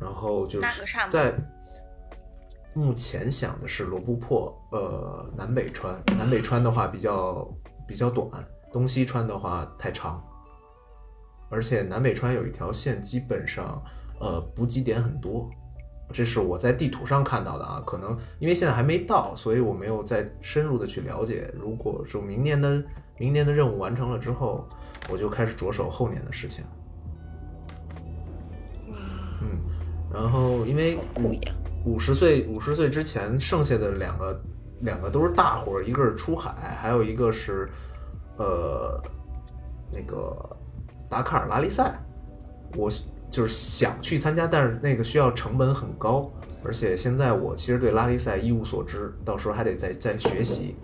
[0.00, 1.34] 然后就是在
[2.74, 7.46] 目前想的是罗布泊，呃南北川，南北川的话比较
[7.86, 8.26] 比较短。
[8.70, 10.22] 东西穿的话太长，
[11.48, 13.82] 而且南北川有一条线，基本上
[14.20, 15.48] 呃补给点很多，
[16.12, 17.82] 这是我在地图上看到的啊。
[17.86, 21.50] 可能因为现在还没到，所以我没有再深入的去了解。
[21.58, 22.84] 如果说明年的
[23.16, 24.68] 明年的任务完成了之后，
[25.10, 26.62] 我就开始着手后年的事情。
[28.86, 29.58] 嗯，
[30.12, 30.98] 然后因为
[31.86, 34.42] 五十岁五十岁之前剩下的两个
[34.80, 37.66] 两个都是大活，一个是出海，还有一个是。
[38.38, 38.98] 呃，
[39.92, 40.56] 那个
[41.08, 42.00] 达喀尔拉力赛，
[42.76, 42.90] 我
[43.30, 46.30] 就是想去参加，但是那个需要成本很高，
[46.64, 50.76] 而且现在我其实对拉力赛一无所知，到时候还得再再学习。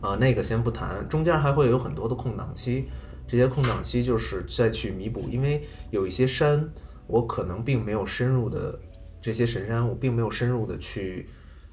[0.00, 2.88] 啊、那个先不谈，中间还会有很多的空档期，
[3.26, 6.70] 这些空档期就是再去弥补，因为有一些山
[7.08, 8.78] 我可能并没有深入的，
[9.20, 11.28] 这些神山我并没有深入的去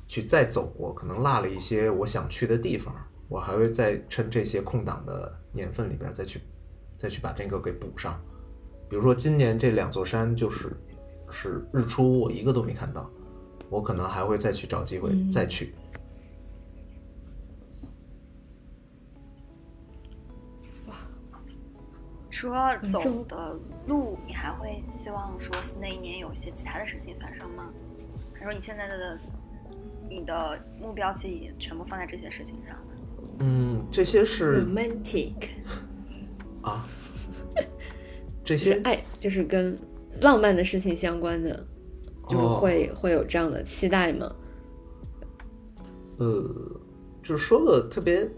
[0.07, 2.95] 去再走过，可能落了一些我想去的地方，
[3.27, 6.41] 我还会再趁这些空档的年份里边再去
[6.97, 8.21] 再去把这个给补上。
[8.89, 10.71] 比如说今年这两座山就是
[11.29, 13.09] 是日出我一个都没看到，
[13.69, 15.73] 我可能还会再去找机会嗯再去。
[22.29, 23.57] 除了走的
[23.87, 27.69] 路，你还会希望说新的一年有一些其他的事情发生吗？
[28.33, 29.17] 还是说你现在的
[30.09, 32.92] 你的目标其实已经全部放在这些事情上了？
[33.39, 35.33] 嗯，这些是 romantic，
[36.61, 36.87] 啊，
[38.43, 39.77] 这些爱，就是跟
[40.21, 41.65] 浪漫的事情相关的，
[42.27, 44.33] 就是哦会、会有这样的期待吗？
[46.19, 46.43] 呃，
[47.23, 48.29] 就是说个特别，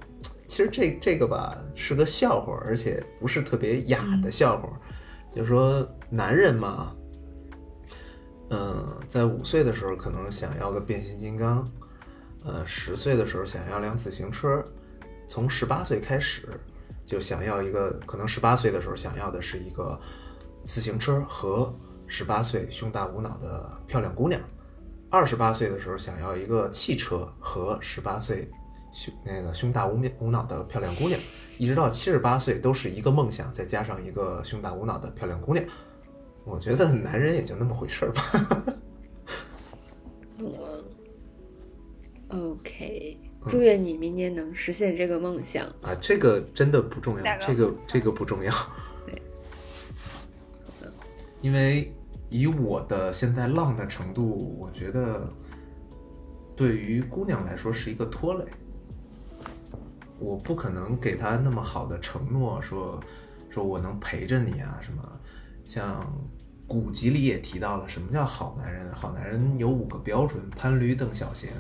[0.48, 4.70] 其实这这个吧是个笑话，而且不是特别雅的笑话。
[5.32, 6.96] 就是说男人嘛，
[8.50, 11.70] 嗯、在五岁的时候可能想要个变形金刚，
[12.46, 14.66] 呃，十岁的时候想要辆自行车，
[15.28, 16.48] 从十八岁开始
[17.06, 20.00] 就想要一个，可能十八岁的时候想要的是一个
[20.66, 21.74] 自行车和
[22.08, 24.40] 十八岁胸大无脑的漂亮姑娘。
[25.10, 28.50] 二十八岁的时候想要一个汽车和十八岁
[28.92, 31.20] 胸那个胸大无面无脑的漂亮姑娘，
[31.58, 35.64] 一直到七十八岁都是一个梦想，再加上一个胸大无脑的漂亮姑娘。
[36.46, 38.64] 我觉得男人也就那么回事儿吧。
[42.30, 43.18] OK，
[43.48, 45.66] 祝愿你明年能实现这个梦想。
[45.82, 48.54] 啊，这个真的不重要这个这个不重要。
[49.06, 49.22] 对，
[51.42, 51.94] 因为
[52.30, 55.30] 以我的现在浪的程度，我觉得
[56.56, 58.46] 对于姑娘来说是一个拖累。
[60.18, 63.00] 我不可能给她那么好的承诺，说
[63.50, 65.04] 说我能陪着你啊什么。
[65.66, 66.12] 像
[66.68, 68.92] 古籍里也提到了，什么叫好男人？
[68.94, 71.52] 好男人有五个标准：潘驴邓小闲。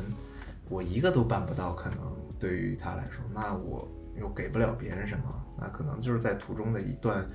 [0.69, 1.99] 我一个都办不到，可能
[2.39, 3.87] 对于他来说，那我
[4.19, 7.29] 又给不了别人什么，那可能就是在途中的一段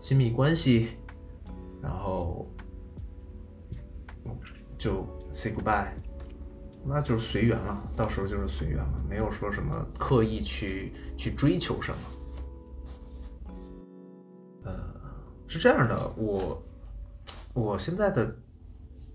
[0.00, 0.96] 亲密关系，
[1.82, 2.48] 然后
[4.78, 5.88] 就 say goodbye，
[6.84, 11.98] 那就是随缘了，到时候就是随缘了，没有说什么刻意去去追求什么。
[14.64, 14.72] 呃，
[15.46, 16.62] 是这样的，我
[17.54, 18.34] 我现在的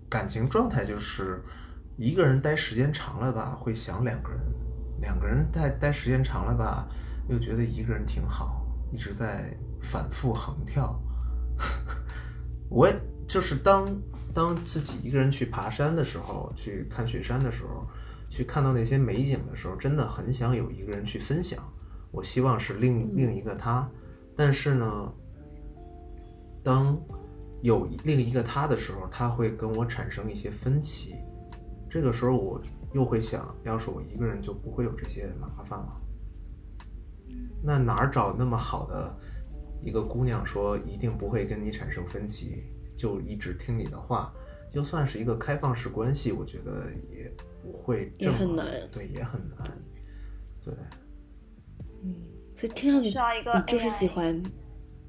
[0.08, 1.42] 感情状态就是，
[1.98, 4.38] 一个人待时间长了吧，会想两个人；
[5.00, 6.88] 两个人待待时间长了吧，
[7.28, 10.96] 又觉得一个人挺好，一直在反复横跳。
[12.70, 12.94] 我也
[13.26, 14.00] 就是当
[14.32, 17.84] 当自己一个人去爬山的时候，去看雪山的时候，
[18.30, 21.58] 去看到那些美景的时候，真的很想有一个人去分享。
[22.12, 23.90] 我希望是另另一个他，
[24.36, 25.12] 但是呢，
[26.62, 26.96] 当
[27.60, 31.16] 有另一个他的时候，他会跟我产生一些分歧。
[31.90, 32.60] 这个时候我
[32.92, 36.00] 又会想，要是我一个人就不会有这些麻烦了。
[37.62, 39.18] 那哪儿找那么好的
[39.82, 42.64] 一个姑娘，说一定不会跟你产生分歧，
[42.96, 44.32] 就一直听你的话？
[44.70, 49.78] 就算是一个开放式关系，我觉得也不会这么也很难对，也很难。
[50.62, 50.74] 对，
[52.02, 52.14] 嗯
[52.54, 54.42] 所以听上去需要一个你就是喜欢，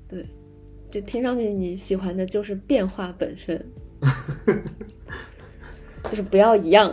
[0.07, 0.25] 对，
[0.89, 3.69] 就听上去你喜欢的就是变化本身，
[6.05, 6.91] 就是不要一样。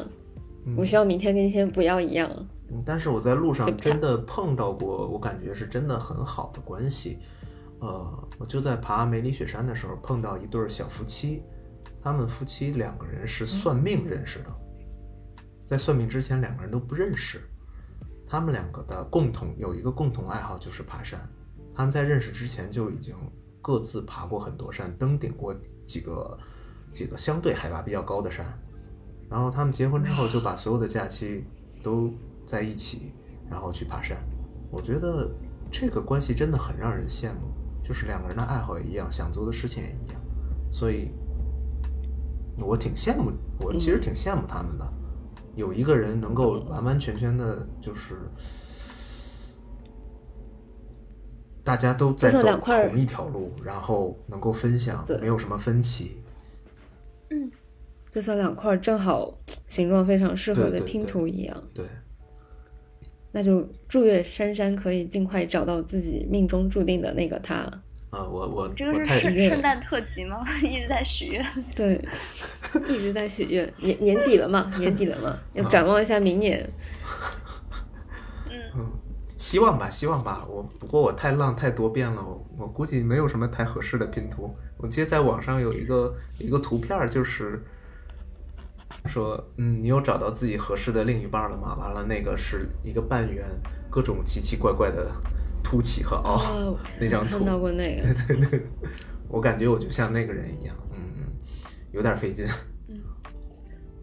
[0.77, 2.31] 我希望明天跟今天不要一样。
[2.69, 7.21] 嗯但是我在路上真的碰到过，我感觉是真的很好的关系。
[7.79, 11.45] 呃，我就在爬梅里雪山的时候碰到一对儿小夫妻，
[12.03, 14.53] 他们夫妻两个人是算命认识的，
[15.65, 17.41] 在算命之前两个人都不认识。
[18.27, 21.21] 他们两个的共同有一个共同爱好就是爬山，
[21.73, 23.15] 他们在认识之前就已经
[23.63, 25.55] 各自爬过很多山，登顶过
[25.87, 26.37] 几个
[26.93, 28.45] 几个相对海拔比较高的山。
[29.29, 31.45] 然后他们结婚之后就把所有的假期
[31.83, 32.11] 都
[32.47, 33.13] 在一起，
[33.51, 34.17] 然后去爬山。
[34.71, 35.31] 我觉得
[35.71, 37.53] 这个关系真的很让人羡慕，
[37.83, 40.21] 就是两个人的爱好也一样，想做的事情也一样，
[40.71, 41.11] 所以
[42.59, 44.93] 我挺羡慕，我其实挺羡慕他们的，
[45.55, 48.17] 有一个人能够完完全全的，就是
[51.65, 56.23] 大家都在走同一条路，然后能够分享，没有什么分歧。
[58.17, 61.85] 就像两块正好形状非常适合的拼图一样，对，
[63.31, 67.57] 那就祝愿珊珊可以尽快找到自己命中注定的那个他。
[68.09, 70.43] 啊，我我这个是圣圣诞特辑吗？
[70.65, 71.47] 一直在许愿。
[71.77, 72.03] 对，
[72.89, 76.67] 一直在许愿，年年底了嘛，年底了嘛， 要展望一下明年。
[78.51, 78.91] 嗯，
[79.37, 80.47] 希望吧，希望吧。
[80.49, 84.57] 我不过我太浪太多变了，我我估计没有什么太合适的拼图。
[84.79, 87.63] 我记得在网上有一个一个图片儿，就是
[89.07, 91.77] 说，嗯，你有找到自己合适的另一半了吗？
[91.77, 93.47] 完了，那个是一个半圆，
[93.91, 95.11] 各种奇奇怪怪的
[95.63, 98.67] 凸起和凹，哦， 那张图我看到过那个， 对对对，
[99.29, 101.25] 我感觉我就像那个人一样，嗯嗯，
[101.93, 102.47] 有点费劲。
[102.89, 103.01] 嗯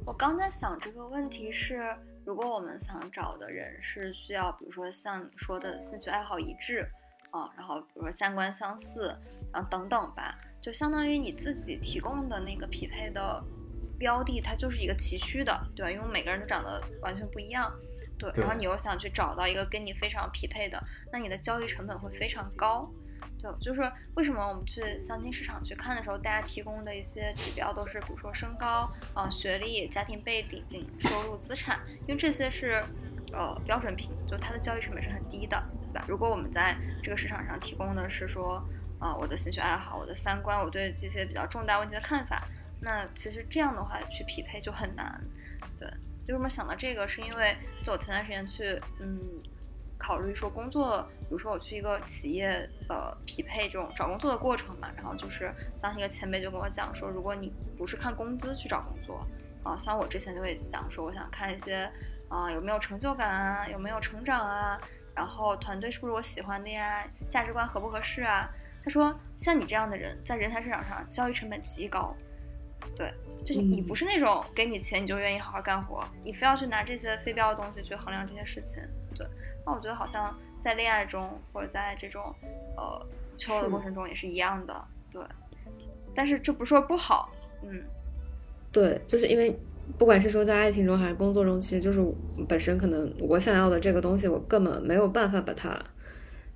[0.06, 1.82] 我刚在想这个问题是，
[2.26, 6.86] 如果我们想找的人是需要，比如说像你说的兴趣爱好一致，
[7.32, 9.16] 啊，然后比如说三观相似，
[9.54, 13.42] 然后等等吧，就相当于你自己提供的那个匹配的
[14.04, 15.90] 标的，它就是一个崎岖的，对吧？
[15.90, 17.72] 因为每个人都长得完全不一样，
[18.20, 22.92] 对，对然后你又想去找到一个跟你非常匹配的，那你的交易成本会非常高。
[23.42, 23.80] 对，就是
[24.16, 32.84] 为什么我们去相亲市场去看的时候，大家提供的一些指标都是，比如说身高啊、学历、家庭背景、收入、资产，因为这些是
[33.32, 36.06] 呃标准品，就它的交易成本是很低的，对吧？
[36.08, 38.62] 如果我们在这个市场上提供的是说，
[39.00, 42.48] 啊、我的兴趣爱好、我的三观、我对这些比较重大问题的看法，
[42.84, 45.20] 那其实这样的话去匹配就很难。
[45.80, 45.88] 对，
[46.28, 49.20] 为什么想到这个，是因为就我前段时间去，嗯。
[49.96, 59.26] 考虑说工作，比如说我去一个企业，呃，匹配这种找工作的过程嘛，然后就是当时一个前辈就跟我讲说，如果你不是看工资去找工作，
[59.64, 61.90] 啊、像我之前就会想说，我想看一些，
[62.28, 64.78] 啊、有没有成就感啊，有没有成长啊，
[65.16, 68.50] 然后团队是不是我喜欢的呀，价值观合不合适啊？
[68.84, 72.14] 他说，像你这样的人，在人才市场上交易成本极高，
[72.96, 73.14] 对，
[73.46, 78.82] 就是你嗯不是那种给你钱你就愿意好好干活，你非要去拿这些非标的东西去衡量这些事情，
[79.16, 79.26] 对。
[79.66, 82.34] 那我觉得好像在恋爱中或者在这种
[82.76, 83.06] 呃
[83.38, 84.76] 求偶的过程中也是一样的，
[85.12, 85.22] 对。
[86.16, 87.30] 但是这不是说不好，
[87.64, 87.82] 嗯，
[88.72, 89.58] 对，就是因为
[89.98, 92.00] 不管是说在爱情中还是工作中，其实就是
[92.48, 95.82] 本身可能我想要的这个东西，我根本没有办法把它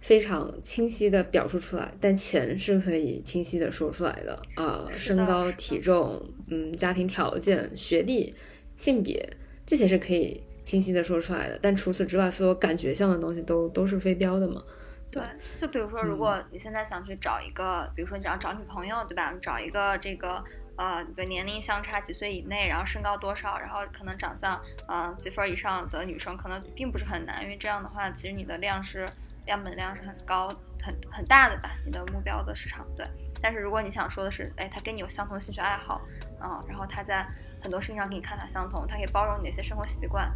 [0.08, 8.34] 非常清晰的表述出来，但钱是可以清晰的说出来的啊、呃身高、体重，嗯，家庭条件、学历、
[8.78, 9.30] 性别
[9.66, 14.64] 这些是可以清晰的说出来的，但除此之外，所有感觉上的东西都都是非标的嘛。
[15.12, 15.22] 对。
[15.58, 19.34] 就比如说，如果你现在想去找一个，比如说你想找女朋友，对吧？
[19.42, 20.42] 找一个这个。
[20.78, 29.04] 呃，比如年龄相差几岁以内，然后身高多少，然后可能长相，呃，几分以上的女生可能并不是很难，因为这样的话，其实你的量是
[29.48, 30.48] 样本量是很高、
[30.82, 33.08] 很很大的吧，你的目标的市场对。
[33.42, 36.02] 但是如果你想说的是，哎，他跟你有相同的兴趣爱好，
[36.40, 37.28] 啊、然后他在
[37.62, 40.32] 很多事情上跟你看法相同，他可以包容你的一些生活习惯，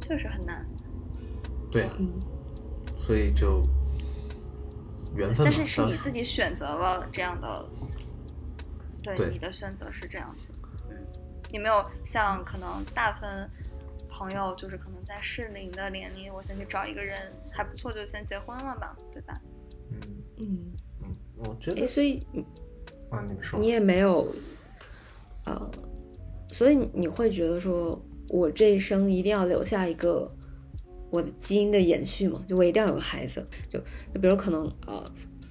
[0.00, 0.66] 确实很难。
[1.70, 2.20] 对，嗯，
[2.96, 3.64] 所以就
[5.14, 5.44] 缘分。
[5.44, 7.64] 但是是你自己选择了这样的，
[9.02, 10.50] 对对你的选择是这样子，
[10.90, 10.96] 嗯，
[11.52, 13.48] 你没有像可能大部分
[14.16, 17.18] 朋友就是可能在适龄的年龄，我先去找一个人
[17.50, 19.38] 还不错就先结婚了吧，对吧？
[19.90, 20.00] 嗯
[20.38, 20.58] 嗯，
[21.02, 22.26] 嗯，我觉诶，得所以
[23.10, 24.26] 啊，你说你也没有，
[25.44, 25.70] 呃，
[26.48, 30.34] 所以你会觉得说，我这一生一定要留下一个
[31.10, 32.42] 我的基因的延续嘛？
[32.48, 33.78] 就我一定要有个孩子，就
[34.14, 35.04] 就比如可能呃，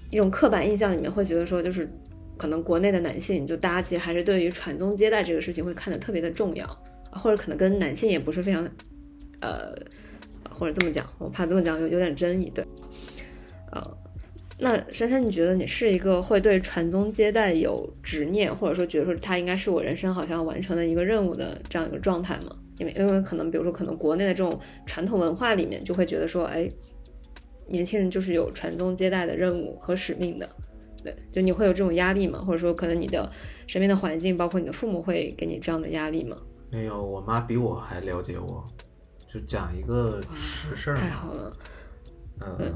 [0.09, 1.87] 一种刻板印象里面会觉得说，就是
[2.35, 6.77] 可能国内的男性，就大家其实还是对于传宗接代这个事情会看得特别的重要，啊
[7.15, 8.63] 或者可能跟男性也不是非常，
[9.39, 9.73] 呃，
[10.49, 12.63] 或者这么讲，我怕这么讲有有点争议，对，
[13.71, 13.97] 呃。
[14.57, 22.55] 那珊珊，你觉得你是一个会对传宗接代有执念，或者说觉得说它应该是我人生好像要完成的一个任务的这样一个状态吗？
[22.77, 26.71] 因为因为可能比如说可能国内的这种传统文化里面就会觉得说，哎，
[27.67, 30.49] 年轻人就是有传宗接代的任务和使命的，
[31.03, 32.39] 对，就你会有这种压力吗？
[32.39, 33.29] 或者说可能你的
[33.67, 36.37] 身边的环境，包括你的父母会给你这样的压力吗？
[36.71, 38.63] 没有，我妈比我还了解我。
[39.27, 41.57] 就讲一个实事儿嘛太好，了，
[42.39, 42.73] 嗯，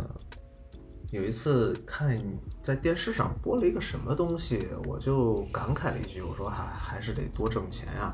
[1.10, 2.22] 有一次看
[2.62, 8.14] 在电视上播了一个什么东西，我就感慨了一句，我说还还是得多挣钱呀、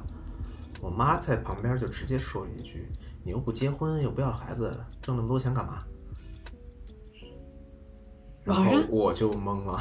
[0.80, 2.88] 我妈在旁边就直接说了一句
[3.26, 5.84] ：“你又不结婚，又不要孩子，挣那么多钱干嘛？”
[8.44, 9.80] 然后我就懵了，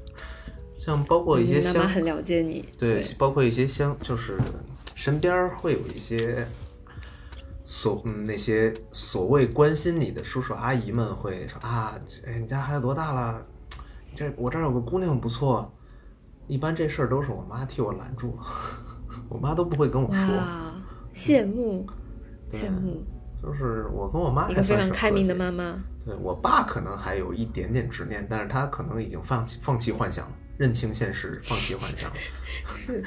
[0.78, 4.38] 像包括一些你妈妈乡很了解你，对，包括一些乡，就是
[4.98, 6.44] 身边会有一些
[7.64, 11.94] 所嗯那些所谓关心你的叔叔阿姨们会说啊，
[12.26, 13.46] 哎，你家孩子多大了？
[14.16, 15.72] 这我这儿有个姑娘不错。
[16.48, 18.42] 一般这事儿都是我妈替我拦住了，
[19.28, 20.36] 我妈都不会跟我说。
[20.36, 20.74] 哇，
[21.14, 21.86] 羡慕
[22.50, 23.06] 对羡慕，
[23.40, 25.78] 就是我跟我妈一个非还算是常开明的妈妈。
[26.04, 32.16] 对我爸可能还有一点点执念，但是他可能已经放弃放弃幻想了，认清现实，放弃幻想了。
[32.74, 33.04] 是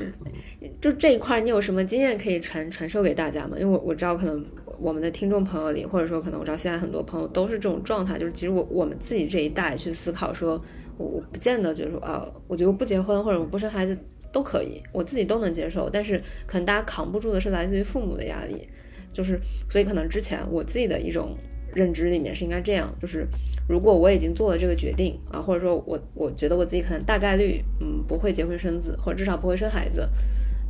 [0.00, 3.56] 是，就这一块儿，你有什么经验可以传传授给大家吗？
[3.58, 4.44] 因为我我知道，可能
[4.80, 10.60] 我们的听众朋友里，或者说可能我知道现在很多朋友都是这种状态，就是其实我我们自己这一代去思考说，
[10.96, 13.96] 我我不见得就是说啊，我觉得我不结婚或者我不生孩子
[14.32, 18.68] 都可以，我自己都能接受，但是可能大家扛不住的是来自于父母的压力，
[19.12, 19.38] 就是
[19.68, 21.36] 所以可能之前我自己的一种
[21.74, 23.26] 认知里面是应该这样，就是
[23.68, 30.06] 如果我已经做了这个决定啊，或者说我我觉得我自己可能大概率嗯不会结婚生子，或者至少不会生孩子，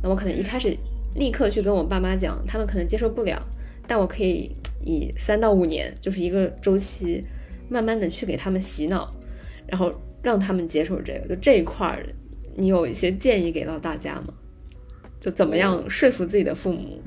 [0.03, 0.75] 那我可能一开始
[1.15, 3.41] 立刻去跟我爸妈讲，他们可能接受不了，
[3.87, 4.49] 但我可以
[4.83, 7.21] 以三到五年就是一个周期，
[7.69, 9.09] 慢慢的去给他们洗脑，
[9.67, 9.91] 然后
[10.21, 12.05] 让他们接受这个，就这一块儿，
[12.55, 14.33] 你有一些建议给到大家吗？
[15.19, 16.99] 就怎么样说服自己的父母？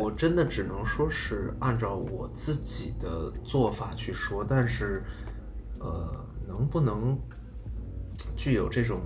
[0.00, 5.02] 我真的只能说是按照我自己的做法去说，但是，
[5.78, 7.18] 呃，能不能
[8.36, 9.00] 具有这种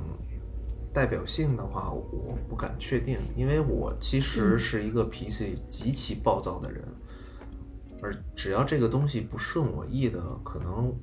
[0.93, 6.82] 代表性的话，我不敢确定，因为我其实是一个脾气极其暴躁的人，
[8.03, 10.95] 而只要这个东西不顺我意的，可能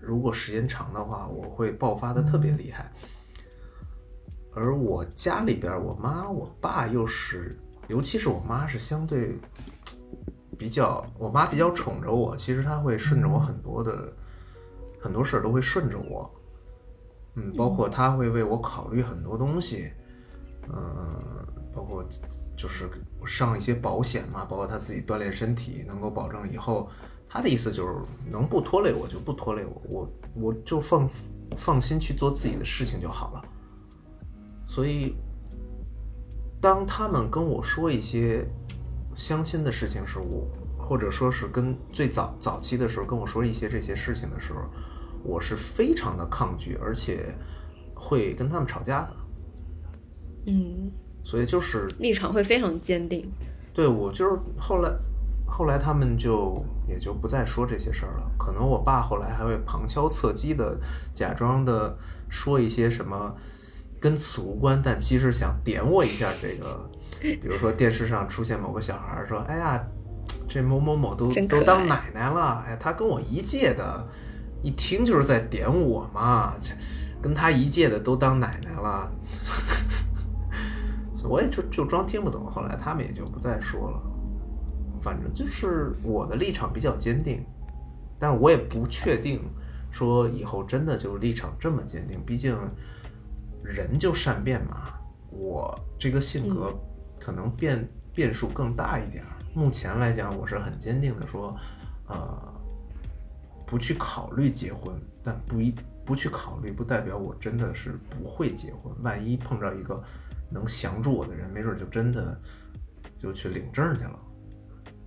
[0.00, 2.92] 如果时间长的话，我会爆发的特别厉害。
[4.52, 7.56] 而我家里边，我妈、我爸又是，
[7.90, 9.36] 尤其是我妈是相对
[10.56, 14.12] 比较，我妈比较宠着我，其实她会顺着我很多的
[15.00, 16.30] 很多事儿都会顺着我，
[17.34, 19.90] 嗯，包括她会为我考虑很多东西，
[20.72, 22.04] 嗯，包括
[22.56, 22.88] 就是
[23.24, 26.88] 上一些保险嘛，包括她自己锻炼身体，能够保证以后，
[27.26, 27.94] 她的意思就是
[28.30, 31.10] 能不拖累我就不拖累我，我我就放
[31.56, 33.44] 放心去做自己的事情就好了。
[34.68, 35.16] 所以，
[36.60, 38.46] 当他们跟我说一些
[39.14, 40.46] 相亲的事情时，我
[40.78, 44.60] 或者说是跟最早早期的时候跟我说一些这些事情的时候，
[45.22, 47.34] 我是非常的抗拒，而且
[47.94, 49.16] 会跟他们吵架的。
[50.46, 50.90] 嗯，
[51.24, 53.26] 所以就是立场会非常坚定。
[53.72, 54.90] 对我就是后来，
[55.46, 58.30] 后来他们就也就不再说这些事儿了。
[58.38, 60.78] 可能我爸后来还会旁敲侧击的
[61.14, 61.96] 假装的
[62.28, 63.34] 说一些什么。
[64.00, 66.90] 跟此无关，但其实想点我一下这个，
[67.20, 69.78] 比如说电视上出现某个小孩说：“哎呀，
[70.48, 74.08] 这某某某都都当奶奶了，哎，他跟我一届的，
[74.62, 76.72] 一听就是在点我嘛，这
[77.20, 79.12] 跟他一届的都当奶奶了。”
[81.14, 84.00] 所以我也就就装听不懂，后来他们也就不再说了。
[85.02, 87.44] 反正就是我的立场比较坚定，
[88.18, 89.42] 但我也不确定
[89.90, 92.56] 说以后真的就立场这么坚定，毕竟。
[93.62, 94.94] 人就善变嘛，
[95.30, 96.74] 我这个性格
[97.18, 99.24] 可能变变数更大一点。
[99.54, 101.56] 目前来讲，我是很坚定的说，
[102.06, 102.54] 呃，
[103.66, 108.94] 不去考虑结婚，但不一不去考虑，不代表我真的是不会结婚。
[109.02, 110.02] 万一碰着一个
[110.50, 112.40] 能降住我的人，没准就真的
[113.18, 114.18] 就去领证去了。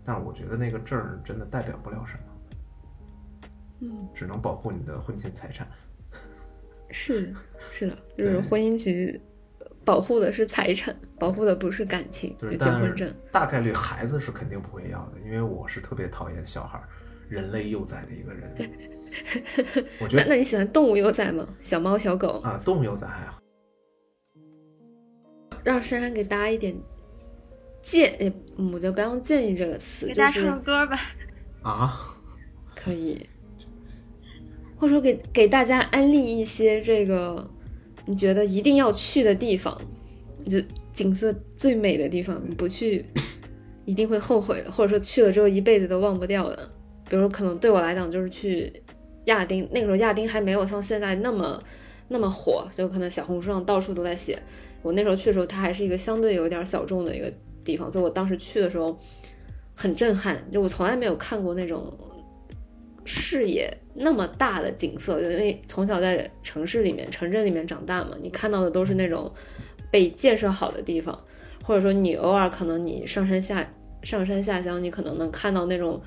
[0.03, 2.23] 但是我觉得那个证真的代表不了什么，
[3.79, 5.67] 嗯，只能保护你的婚前财产。
[6.93, 7.33] 是
[7.71, 9.19] 是的，就是婚姻其实
[9.83, 13.13] 保护的是财产，保护的不是感情，就结婚证。
[13.31, 16.81] 大概率孩子是肯定不会要的，因为我是特别讨厌小孩、
[17.27, 18.55] 人类幼崽的一个人。
[19.99, 21.47] 我觉得，那你喜欢动物幼崽吗？
[21.61, 23.39] 小猫、小狗啊，动物幼崽还好。
[25.63, 26.75] 让珊珊给大家一点
[27.81, 28.31] 建议，
[28.73, 30.99] 我就不要用“建议”这个词，给大家唱个歌吧。
[31.63, 31.99] 啊，
[32.75, 33.29] 可以。
[34.83, 37.49] 或者说给给大家安利一些这个
[38.05, 39.79] 你觉得一定要去的地方，
[40.45, 40.61] 就
[40.91, 43.05] 景色最美的地方，你不去
[43.85, 46.69] 一定会后悔的，或者说去了之后一辈子都忘不掉的。
[47.07, 48.73] 比如说，可能对我来讲就是去
[49.27, 51.63] 亚丁，那个时候亚丁还没有像现在那么
[52.09, 54.37] 那么火，就可能小红书上到处都在写。
[54.81, 57.31] 我那时候去的时候，它还是一个相对有点小众的一个
[57.63, 58.99] 地方，所以我当时去的时候
[59.73, 61.97] 很震撼，就我从来没有看过那种。
[63.05, 69.31] 视野那么大的景色，因为从小在城市里面、城镇里面长大嘛，你看到的都是那种
[69.91, 71.17] 被建设好的地方，
[71.63, 76.01] 或者说你偶尔可能你上山下上山下乡，你可能能看到那种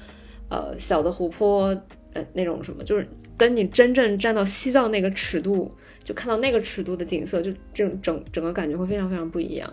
[0.51, 1.67] 呃小的湖泊，
[2.15, 5.71] 呃那种什么，就是跟你真正站到西藏那个尺度，
[6.03, 9.73] 就看到那个尺度的景色，就这种整整个感觉会非常非常不一样。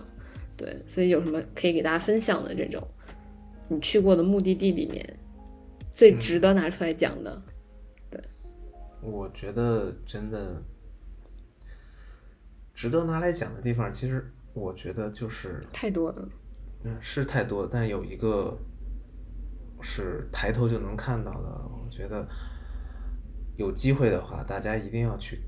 [0.55, 2.85] 对，所以有什么可以给大家分享的这种
[3.69, 5.03] 你去过的目的地里面？
[5.93, 7.41] 最值得拿出来讲的，
[8.09, 8.19] 对，
[8.99, 10.61] 我觉得真的
[12.73, 16.27] 值得拿来讲的地方，其实我觉得就是太多了。
[16.83, 18.57] 嗯，是太多，但有一个
[19.81, 21.49] 是抬头就能看到的。
[21.67, 22.27] 我觉得
[23.55, 25.43] 有机会的话，大家一定要去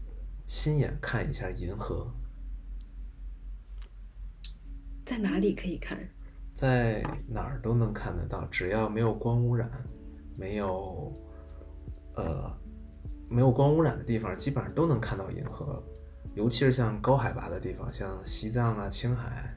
[0.46, 2.10] 亲眼看一下银河。
[5.06, 5.98] 在哪里可以看？
[6.54, 9.70] 在哪儿都能看得到，只要没有光污染，
[10.38, 11.14] 没有
[12.16, 12.52] 呃
[13.30, 15.84] 没有光污染的地方，基本上都能看到银河。
[16.34, 19.56] 尤其是像高海拔的地方，像西藏啊、青海，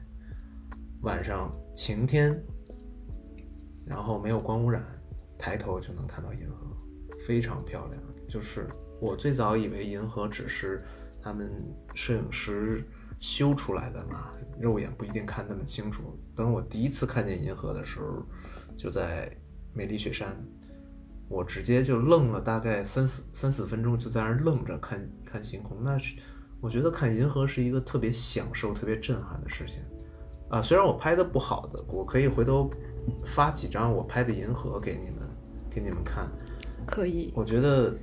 [1.01, 2.41] 晚上晴天，
[3.85, 4.81] 然后没有光污染，
[5.37, 6.77] 抬头就能看到银河，
[7.27, 8.01] 非常漂亮。
[8.29, 8.69] 就是
[9.01, 10.83] 我最早以为银河只是
[11.21, 11.51] 他们
[11.93, 12.81] 摄影师
[13.19, 16.17] 修出来的嘛，肉眼不一定看那么清楚。
[16.33, 18.23] 等我第一次看见银河的时候，
[18.77, 19.29] 就在
[19.73, 20.37] 美丽雪山，
[21.29, 26.17] 我直接就愣了，大概三四三四分钟，就在那儿愣着看看星空，那是。
[26.61, 29.77] 我觉得看银河是一个特别享受、特别震撼的事情，
[30.49, 32.69] 啊，虽然我拍的不好的，我可以回头
[33.25, 35.29] 发几张我拍的银河给你们，
[35.69, 36.29] 给你们看。
[36.85, 37.31] 可以。
[37.33, 37.97] 我觉得，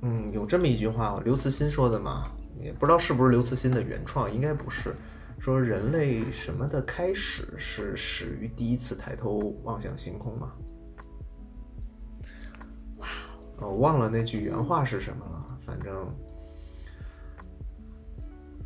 [0.00, 4.94] 嗯，有这么一句话，刘慈欣说的嘛，也不知道是不是刘慈欣的原创，应该不是。
[5.38, 10.52] 说人类什么的开始是始于第一次抬头望向星空嘛？
[13.60, 15.94] 哇，我忘了那句原话是什么了，反正。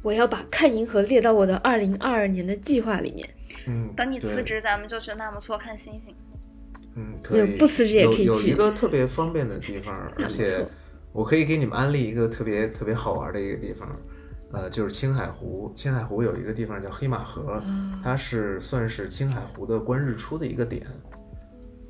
[0.03, 3.29] 我要把看银河列到我的二零二二年的计划里面。
[3.69, 6.15] 嗯，等你辞职，咱们就去纳木错看星星。
[6.97, 7.57] 嗯，可以。
[7.57, 8.25] 不辞职也可以去。
[8.25, 10.69] 有一个特别方便的地方，而且
[11.13, 13.89] 我可以给你们安利一个特别特别好玩的一个地方，
[14.53, 15.73] 呃，就是青海湖。
[15.77, 17.63] 青海湖有一个地方叫黑马河，
[18.03, 20.85] 它是算是青海湖的观日出的一个点。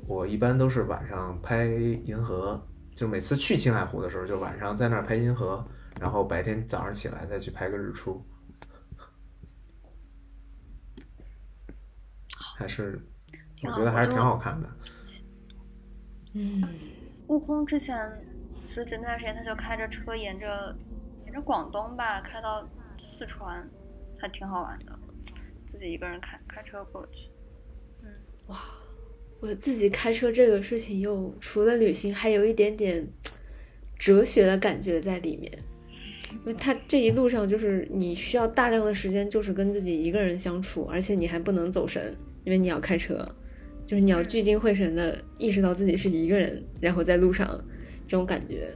[0.05, 2.61] 我一般都是晚上拍银河，
[2.95, 5.65] 就每次去青海湖的时候，就晚上在那儿拍银河。
[6.01, 8.25] 然后白天早上起来再去拍个日出，
[12.57, 12.99] 还是
[13.61, 14.69] 我觉得还是挺好看的。
[16.33, 16.63] 嗯，
[17.27, 17.95] 悟空之前
[18.63, 20.75] 辞职那段时间，他就开着车沿着
[21.25, 22.67] 沿着广东吧开到
[22.97, 23.69] 四川，
[24.19, 24.99] 还挺好玩的，
[25.71, 27.31] 自己一个人开开车过去。
[28.01, 28.11] 嗯，
[28.47, 28.57] 哇，
[29.43, 33.05] 我自己开车这个事情，又除了旅行，还有一点点
[33.97, 35.51] 哲学的感觉在里面。
[36.31, 42.15] 因为他这一路上就是你需要大量的时间，就是跟自己一个人相处，而且你还不能走神，
[42.45, 43.27] 因为你要开车，
[43.85, 47.61] 就是你要聚精会神的意识到自己是一个人，然后在路上
[48.07, 48.73] 这种感觉，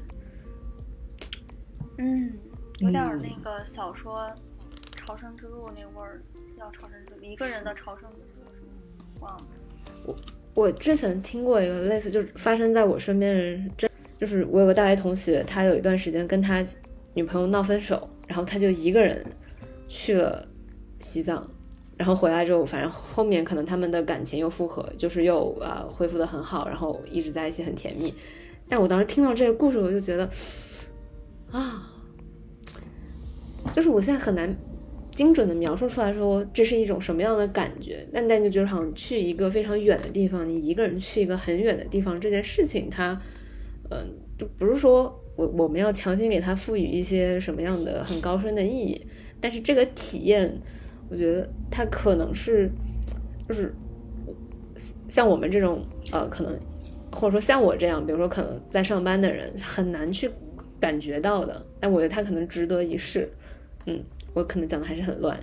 [1.98, 2.38] 嗯，
[2.80, 4.20] 有点那个小说
[4.98, 6.22] 《朝圣之路》那味儿，
[6.58, 9.22] 叫《朝圣之路》，一个人的朝圣之路？
[9.22, 9.46] 忘了。
[10.06, 10.16] 我
[10.58, 13.88] 我之前听过一个类似，就是发生在我身边人，真
[14.20, 16.66] 就是我有个大学同学，他有一段时间跟他。
[17.14, 19.26] 女朋友闹分手，然后他就一个人
[19.88, 20.48] 去了
[21.00, 21.50] 西藏，
[21.96, 28.14] 然后回来之后，反正后面可能他们的感情又复合，就是又啊恢复的很好，然后一直在一起很甜蜜。
[28.70, 30.30] 但我当时听到这个故事，我就觉得
[31.52, 31.92] 啊，
[33.74, 34.56] 就是我现在很难
[35.18, 38.08] 精准的描述出来说这是一种什么样的感觉。
[38.14, 43.22] 但但就觉得好像去一个非常远的地方，你一个人去一个很远的地方这件事情，它
[43.90, 44.08] 嗯，
[44.38, 45.22] 就不是说。
[45.38, 49.06] 我我们要强行给它赋予一些什么样的很高深的意义，
[49.40, 50.52] 但是这个体验，
[51.12, 52.68] 我觉得它可能是，
[53.48, 53.72] 就是
[55.08, 56.60] 像我们这种呃，可能
[57.12, 60.28] 或者说像我这样，比如说可能在上班的人很难去
[60.80, 63.30] 感觉到的，但我觉得它可能值得一试。
[63.86, 64.04] 嗯，
[64.38, 65.36] 我可能讲的还是很乱，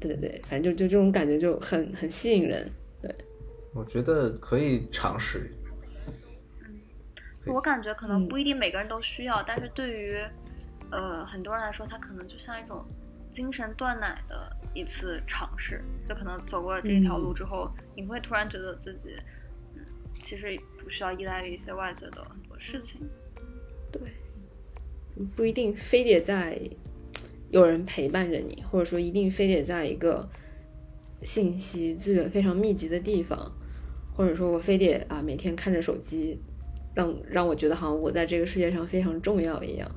[0.00, 2.68] 对对对，反正就就这种感觉就很很吸引人。
[3.00, 3.14] 对，
[3.72, 5.48] 我觉得可以尝试。
[7.46, 10.16] 我感觉可能不一定每个人都需要，但是对于，
[10.90, 12.84] 呃，很多人来说，它可能就像一种
[13.30, 15.80] 精神断奶的一次尝试。
[16.08, 19.10] 就可能走过这条路之后，你会突然觉得自己，
[19.76, 19.80] 嗯，
[20.24, 23.00] 其实不需要依赖于一些外界的很多事情。
[23.92, 24.02] 对，
[25.36, 26.58] 不一定非得在
[27.54, 30.28] 有人陪伴着你，或者说一定非得在一个
[31.22, 33.38] 信息资源非常密集的地方，
[34.16, 36.40] 或者说我非得啊每天看着手机。
[36.96, 39.88] 让让我觉得好像我在这个世界上非常重要一样，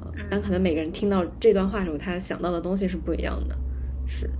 [0.00, 3.56] 啊，但可能每个人听到这段话的时候，他想到的东西是不一样的，
[4.06, 4.30] 是。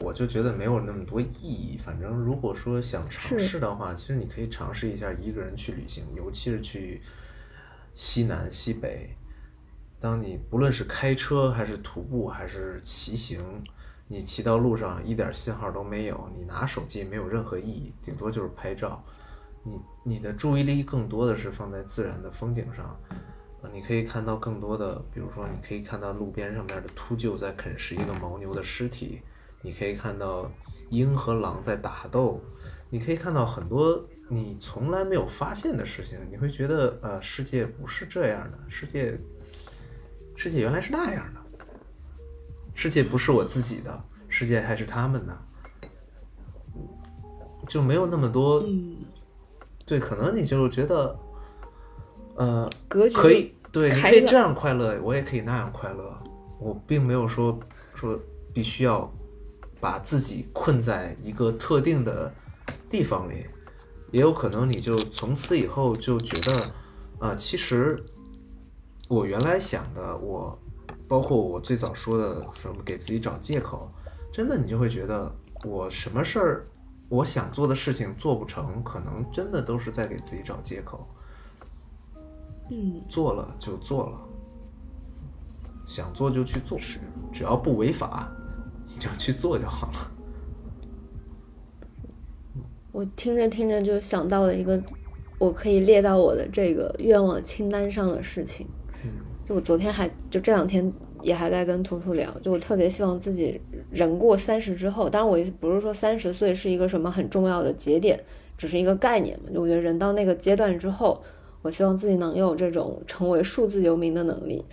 [0.00, 1.78] 我就觉得没有那么多意义。
[1.78, 7.00] 反正如果说想尝试的话，其实你可以尝试一下一个人去旅行，尤其是去
[7.94, 9.15] 西南西北。
[10.00, 13.40] 当你不论是开车还是徒步还是骑行。
[14.08, 19.02] 你骑到路上一点信号都没有，你拿手机没有任何意义，顶多就是拍照。
[19.64, 29.22] 你你的注意力更多的是放在自然的风景上，啊你可以看到更多的，比如说你可以看到路边上面的秃鹫在啃食一个牦牛的尸体，
[29.60, 30.48] 你可以看到
[30.90, 32.40] 鹰和狼在打斗，
[32.88, 39.18] 你可以看到很多你从来没有发现的事情，你会觉得呃，世界不是这样的，世界，
[40.36, 41.40] 世界原来是那样的，
[42.74, 45.36] 世界不是我自己的，世界还是他们的，
[47.66, 48.98] 就没有那么多，嗯，
[49.84, 51.18] 对，可能你就觉得，
[52.36, 56.16] 呃，格局可以，对，你可以这样快乐，我也可以那样快乐。
[56.58, 57.58] 我并没有说
[57.94, 58.18] 说
[58.52, 59.12] 必须要
[59.80, 62.32] 把自己困在一个特定的
[62.88, 63.46] 地方里，
[64.10, 66.70] 也有可能你就从此以后就觉得，
[67.18, 68.02] 啊、其实
[69.08, 70.58] 我原来想的，我
[71.06, 73.88] 包括我最早说的什么给自己找借口，
[74.32, 75.32] 真的你就会觉得
[75.64, 76.66] 我什么事儿，
[77.08, 81.06] 我想做的事情做不成，可能真的都是在给自己找借口。
[82.68, 84.18] 嗯，做了就做了，
[85.86, 86.98] 想做就去做，是
[87.32, 88.28] 只要不违法，
[88.88, 90.10] 你就去做就好了。
[92.90, 94.82] 我听着听着就想到了一个
[95.38, 98.66] 我可以列到我的这个愿望清单上的事情。
[99.46, 100.92] 就我昨天还就这两天
[101.22, 103.60] 也还在跟图图聊，就我特别希望自己
[103.92, 108.18] 人过三十之后，当然我意思不是说三十岁是一个什么很重要的节点，
[108.58, 109.48] 只是一个概念嘛。
[109.54, 111.22] 就我觉得人到那个阶段之后，
[111.62, 114.64] 我希望自己能有这种成为数字游民的能力。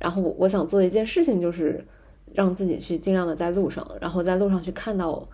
[0.00, 1.86] 然后我我想做的一件事情就是
[2.34, 5.28] 让自己去尽量的在路上，然后在路上去看到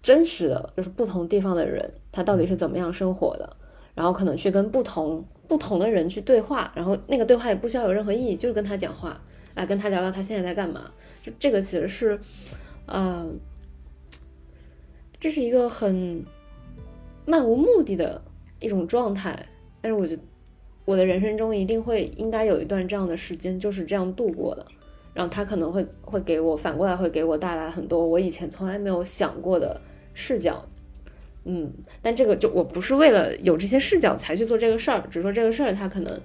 [0.00, 3.56] 真实的，就是不同地方的人他到底是怎么样生活的，
[3.94, 9.20] 然后可能去跟不同不同的人去对话，然后那个对话也不需要有任何意义，就是跟他讲话，
[9.54, 10.90] 来跟他聊聊他现在在干嘛。
[11.22, 12.20] 就这个其实是，
[12.86, 13.26] 呃，
[15.18, 16.24] 这是一个很
[17.24, 18.22] 漫无目的的
[18.60, 19.46] 一种状态，
[19.80, 20.22] 但是我觉得
[20.84, 24.64] 我的人生中一定会应该有一段这样的时间就是这样度过的，
[25.14, 29.80] 然后他可能会会给我反过来会给我带来很多我以前从来没有想过的
[30.14, 30.64] 视角，
[31.46, 36.20] 嗯，但这个就我不是为了有这些视角才去做这个事儿，只是说这个事儿它可能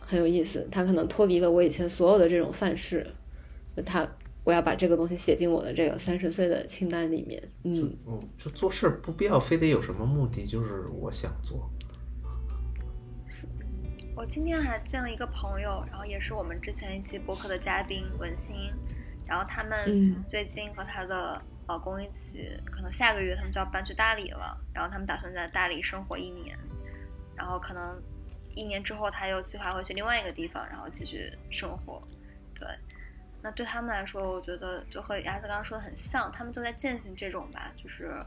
[0.00, 3.06] 很有意思，它可能脱离了我以前所有的这种范式，
[3.84, 4.08] 它
[4.42, 7.92] 我要把这个东西写进我的这个三十岁的清单里面，嗯。
[8.06, 11.70] 嗯，就做事儿不必要非得有什么目的，就是我想做。
[14.16, 18.54] 我今天还见了一个朋友，然后也是我们之前一期播客的嘉宾文心，
[19.26, 20.24] 然后他们嗯。
[20.28, 26.54] 最近和他的老公一起，可能下个月他们就要搬去大理了，然后他们打算在大理生活一年，
[27.34, 28.00] 然后可能
[28.54, 32.02] 一年之后他又计划会去另外一个地方，然后继续生活。
[32.54, 32.68] 对，
[33.42, 38.24] 那对他们来说，我觉得就和鸭子刚刚说的很像，他们就在践行这种吧，就是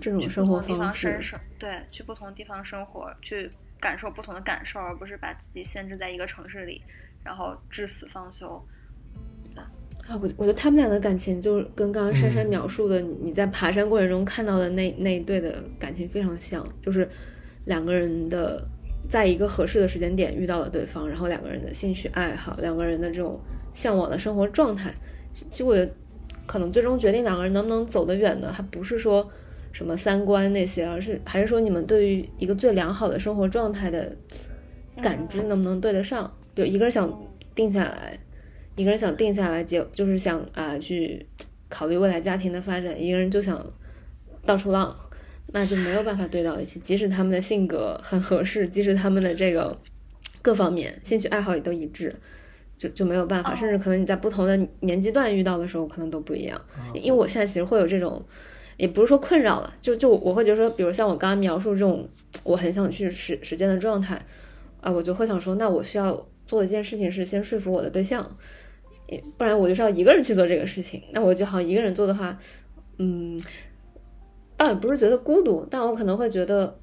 [0.00, 1.20] 这种生活方方式
[1.58, 6.82] 对，去不同地方生活，去感受不同的感受，而不是把自己限制在一个城市里，
[7.24, 8.60] 然后至死方休。
[10.08, 12.48] 啊，我我觉得他们俩的感情就是跟刚刚珊珊嗯。
[12.48, 17.08] 描述的你你在爬山过程中看到的那那一对的感情非常像，就是
[17.64, 18.62] 两个人的
[19.08, 23.40] 在一个合适的时间点遇到了对方，然后两个人的兴趣爱好，两个人的这种
[23.72, 24.94] 向往的生活状态，
[25.32, 25.92] 其其实我觉得
[26.46, 29.28] 可能最终决定两个人能不能走得远的，还不是说
[29.72, 34.16] 什么三观那些，而是还是说你们对于一个最良好的生活状态的
[35.02, 36.32] 感知能不能对得上？
[36.54, 37.12] 就一个人想
[37.54, 38.18] 定下来，
[38.76, 41.26] 一个人想定下来结，就是想啊、去
[41.68, 43.60] 考虑未来家庭的发展，一个人就想
[44.44, 44.96] 到处浪，
[45.52, 46.78] 那就没有办法对到一起。
[46.78, 49.76] 即使他们的性格很合适，即使他们的这个
[50.40, 52.14] 各方面兴趣爱好也都一致，
[52.78, 53.54] 就就没有办法。
[53.54, 56.60] 甚至可能你在不同的年纪段遇到的时候，可能都不一样。
[56.94, 58.24] 因为我现在其实会有这种。
[58.78, 62.06] 也不是说困扰了，就就我会觉得说，比如像我刚刚描述这种，
[62.44, 64.20] 我很想去实实践的状态，
[64.82, 66.12] 啊，我就会想说，那我需要
[66.46, 68.30] 做的一件事情是先说服我的对象，也
[69.38, 71.02] 不然我就是要一个人去做这个事情。
[71.12, 72.38] 那我就好像一个人做的话，
[72.98, 73.38] 嗯，
[74.56, 76.78] 倒也不是觉得孤独，但我可能会觉得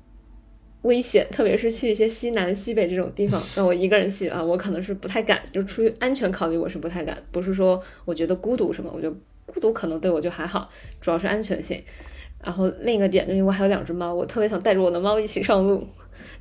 [0.83, 10.69] 危险，特别是去一些西南、西北这种地方，让我一个人去啊，我可能是不太敢，就出于安全考虑，我是不太敢，不是说我觉得孤独什么，我觉得孤独可能对我就还好，
[11.01, 11.81] 主要是安全性。
[12.43, 15.81] 然后另一个点，就因为我还有两只猫，我特别想带着我的猫一起上路，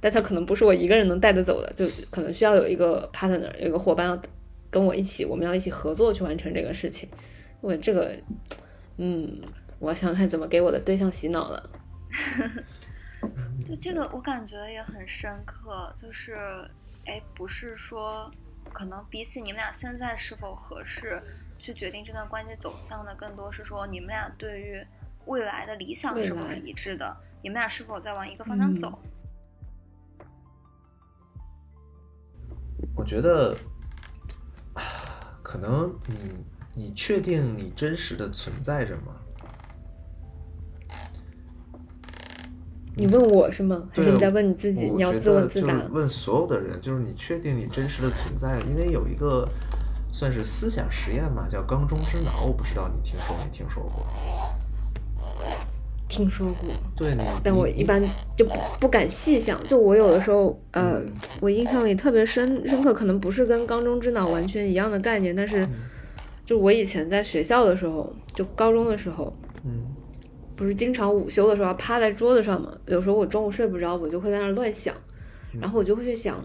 [0.01, 4.21] 但它可能不是我一个人能带得走的，就可能需要有一个 partner，有一个伙伴要
[4.73, 7.07] 跟我一起，我们要一起合作去完成这个事情。
[7.61, 8.17] 我这个，
[8.97, 9.41] 嗯，
[9.79, 11.71] 我想看怎么给我的对象洗脑了。
[13.67, 16.39] 就 这个我感觉也很深刻，就是，
[17.05, 18.31] 哎，不是说，
[18.73, 21.21] 可能比起你们俩现在是否合适
[21.59, 24.83] 去决定这段关系走向的，更多是说你们俩对于
[25.27, 28.99] 未来的理想是否是一致的，你们俩是否在往一个方向嗯走。
[32.97, 33.57] 我觉得，啊
[35.53, 36.17] 可能你
[36.73, 39.13] 你确定你真实的存在着吗？
[42.97, 43.87] 你问我是吗？
[43.91, 44.89] 还是对你在问你自己？
[44.89, 45.75] 你要自问自答。
[45.75, 48.61] 就是问所有的人，就是你确定你真实的存在？
[48.61, 49.47] 因为有一个
[50.11, 54.07] 算是思想实验嘛，叫缸中之脑，我不知道你听说没听说过？
[56.13, 58.03] 听说过，对你，但我一般
[58.37, 59.59] 就不不敢细想。
[59.67, 61.07] 就我有的时候，呃，嗯
[61.41, 65.71] 我印象里特别深深刻，可能不是跟缸中之脑完全一样的概念，但是嗯
[66.45, 69.35] 就我以前在学校的时候，就高中的时候，
[69.65, 69.87] 嗯
[70.55, 72.77] 不是经常午休的时候要趴在桌子上嘛？
[72.87, 74.95] 有时候我中午睡不着，我就会在那乱想，
[75.59, 76.45] 然后我就会去想，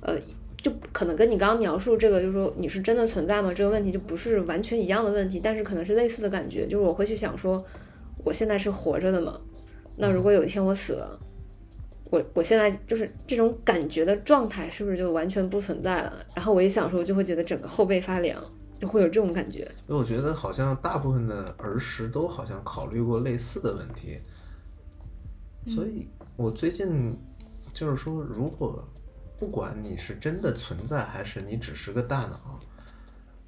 [0.00, 0.14] 呃，
[0.62, 3.54] 就可能跟你刚刚描述这个，就是说你是真的存在吗？
[3.54, 7.64] 这个问题就不是完全一样的问题，但是可能是类似的感觉，就是我会去想说，
[8.24, 9.40] 我现在是活着的吗？
[9.96, 11.18] 那如果有一天我死了，
[12.04, 16.24] 我我现在就是这种感觉的状态，是不是就完全不存在了？
[16.34, 18.42] 然后我一想说，就会觉得整个后背发凉，
[18.80, 19.60] 就会有这种感觉。
[19.88, 24.18] 因为我觉得好像大部分的儿时都好像考虑过类似的问题，
[25.66, 27.18] 所以我最近
[27.74, 28.86] 就是说，如果
[29.38, 32.60] 不管你是真的存在，还是你只是个大脑，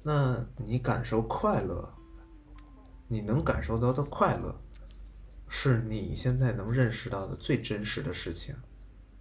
[0.03, 1.89] 那你感受快乐，
[3.11, 4.55] 你能感受到的快乐，
[5.49, 8.55] 是你现在能认识到的最真实的事情，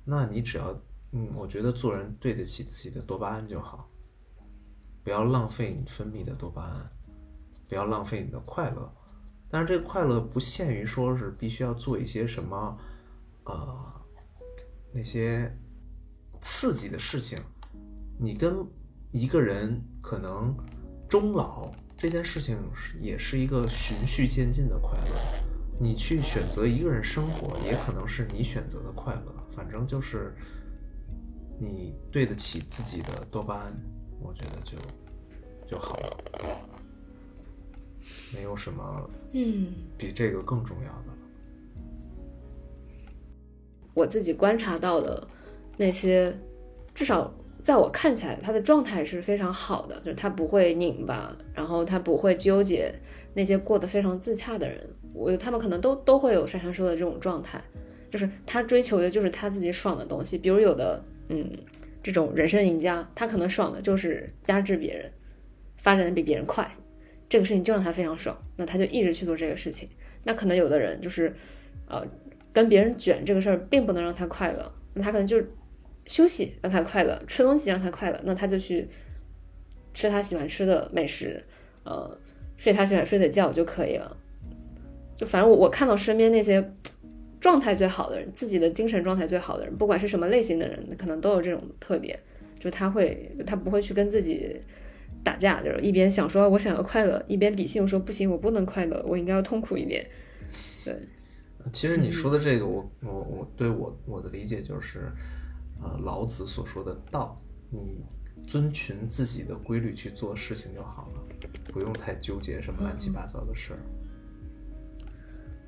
[0.05, 0.81] 那你只要，
[1.11, 3.91] 嗯，我觉得做人对得起自己的多巴胺就好。
[5.03, 6.89] 不要浪费你分泌的多巴胺，
[7.67, 8.95] 不要浪费你的快乐。
[9.49, 12.79] 但是这个快乐不限于说是必须要做一些什么，
[13.43, 14.01] 呃，
[14.93, 15.53] 那些
[16.41, 17.37] 刺激的事情。
[18.21, 18.65] 你跟
[19.11, 20.57] 一个人可能
[21.09, 25.21] 终老这件事情是也是一个循序渐进的快乐。
[25.79, 29.35] 你去选择一个人生活，也可能是你选择的快乐。
[29.51, 30.35] 反正就是
[31.59, 33.79] 你对得起自己的多巴胺，
[34.19, 34.79] 我觉得就
[35.69, 36.17] 就好了，
[38.33, 39.71] 没有什么嗯。
[39.99, 41.19] 比这个更重要的了。
[43.93, 45.29] 我自己观察到的
[45.77, 46.35] 那些，
[46.95, 47.31] 至少
[47.63, 52.93] 在我看起来，他的状态是非常好的，就是他不会拧巴，然后他不会纠结
[53.35, 57.61] 那些过得非常自洽的人，我他们可能都都会有珊珊说的这种状态，
[58.11, 61.51] 就是他追求的就是他自己爽的东西，比如有的嗯
[62.03, 65.13] 这种人生赢家，他可能爽的就是压制别人，
[65.77, 66.69] 发展的比别人快，
[67.29, 69.89] 这个事情就让他非常爽，那他就一直去做这个事情。
[70.25, 71.35] 那可能有的人就是
[71.87, 72.03] 呃
[72.53, 75.43] 跟别人卷这个事儿并不能让他快乐，那他可能就
[76.07, 78.89] 休息让他快乐，吃东西让他快乐，那他就去
[79.95, 81.43] 吃他喜欢吃的美食，
[81.85, 82.19] 呃，
[82.57, 84.17] 睡他喜欢睡的觉就可以了。
[85.17, 86.73] 就反正我我看到身边那些
[87.41, 92.19] 状态最好的人，自己的精神状态最好的人，不管是什么类型的人，可能都有这种特点，
[92.59, 94.57] 就他会他不会去跟自己
[95.23, 100.07] 打架，就是一边想说我想要快乐，一边理性说不行，我不能快乐，我应该要痛苦一点。
[100.85, 100.97] 对，
[101.73, 105.13] 其实你说的这个，我我我对我我的理解就是，
[105.83, 107.41] 呃，老子所说的道，
[107.71, 108.05] 你
[108.47, 111.23] 遵循自己的规律去做事情就好了，
[111.73, 113.79] 不用太纠结什么乱七八糟的事儿。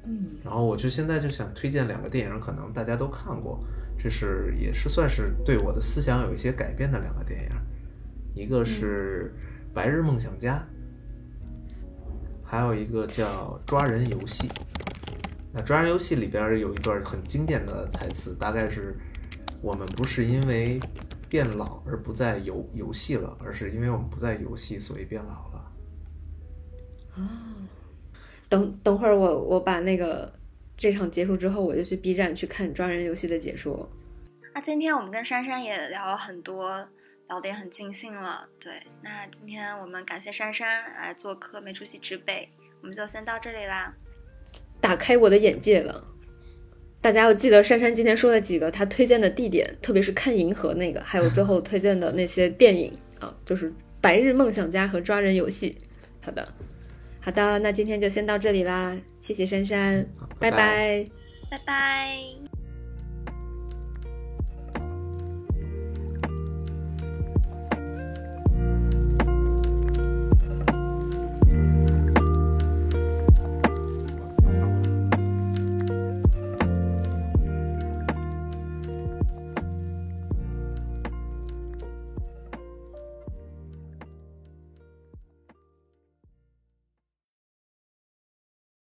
[0.05, 3.65] 嗯然后我就现在就想推荐两个电影，可能大家都看过，
[3.97, 7.51] 这是也是算是对我的思想有一些改变的两个电影，
[8.35, 9.33] 一个是
[9.75, 10.59] 《白日梦想家》，
[12.43, 14.49] 还有一个叫《抓人游戏》。
[15.53, 18.97] 那《抓人游戏》里边有一段很经典的台词，大概是
[19.63, 20.81] 我们不是因为
[21.29, 25.73] 变老而不再游游戏了，而是因为我们不再游戏，所以变老了。
[28.49, 30.31] 等等会儿我我把那个
[30.77, 33.89] 这场结束之后，我就去 B 站去看抓人游戏的解说。
[34.53, 36.77] 那今天我们跟珊珊也聊了很多，
[37.29, 38.47] 聊得也很尽兴了。
[38.61, 42.49] 对，那今天我们感谢珊珊来做客没出息之辈，
[42.83, 43.95] 我们就先到这里啦。
[44.81, 46.12] 打开我的眼界了。
[47.03, 53.69] 大家要记得珊珊今天说的几个她推荐的地点，特别是看银河那个，还有最后推荐的那些电影啊，就是
[54.01, 55.77] 《白日梦想家》和《抓人游戏》。
[56.25, 56.49] 好的，
[57.21, 60.07] 好的，那今天就先到这里啦，谢谢珊珊，
[60.39, 61.05] 拜拜拜
[61.51, 62.42] 拜拜。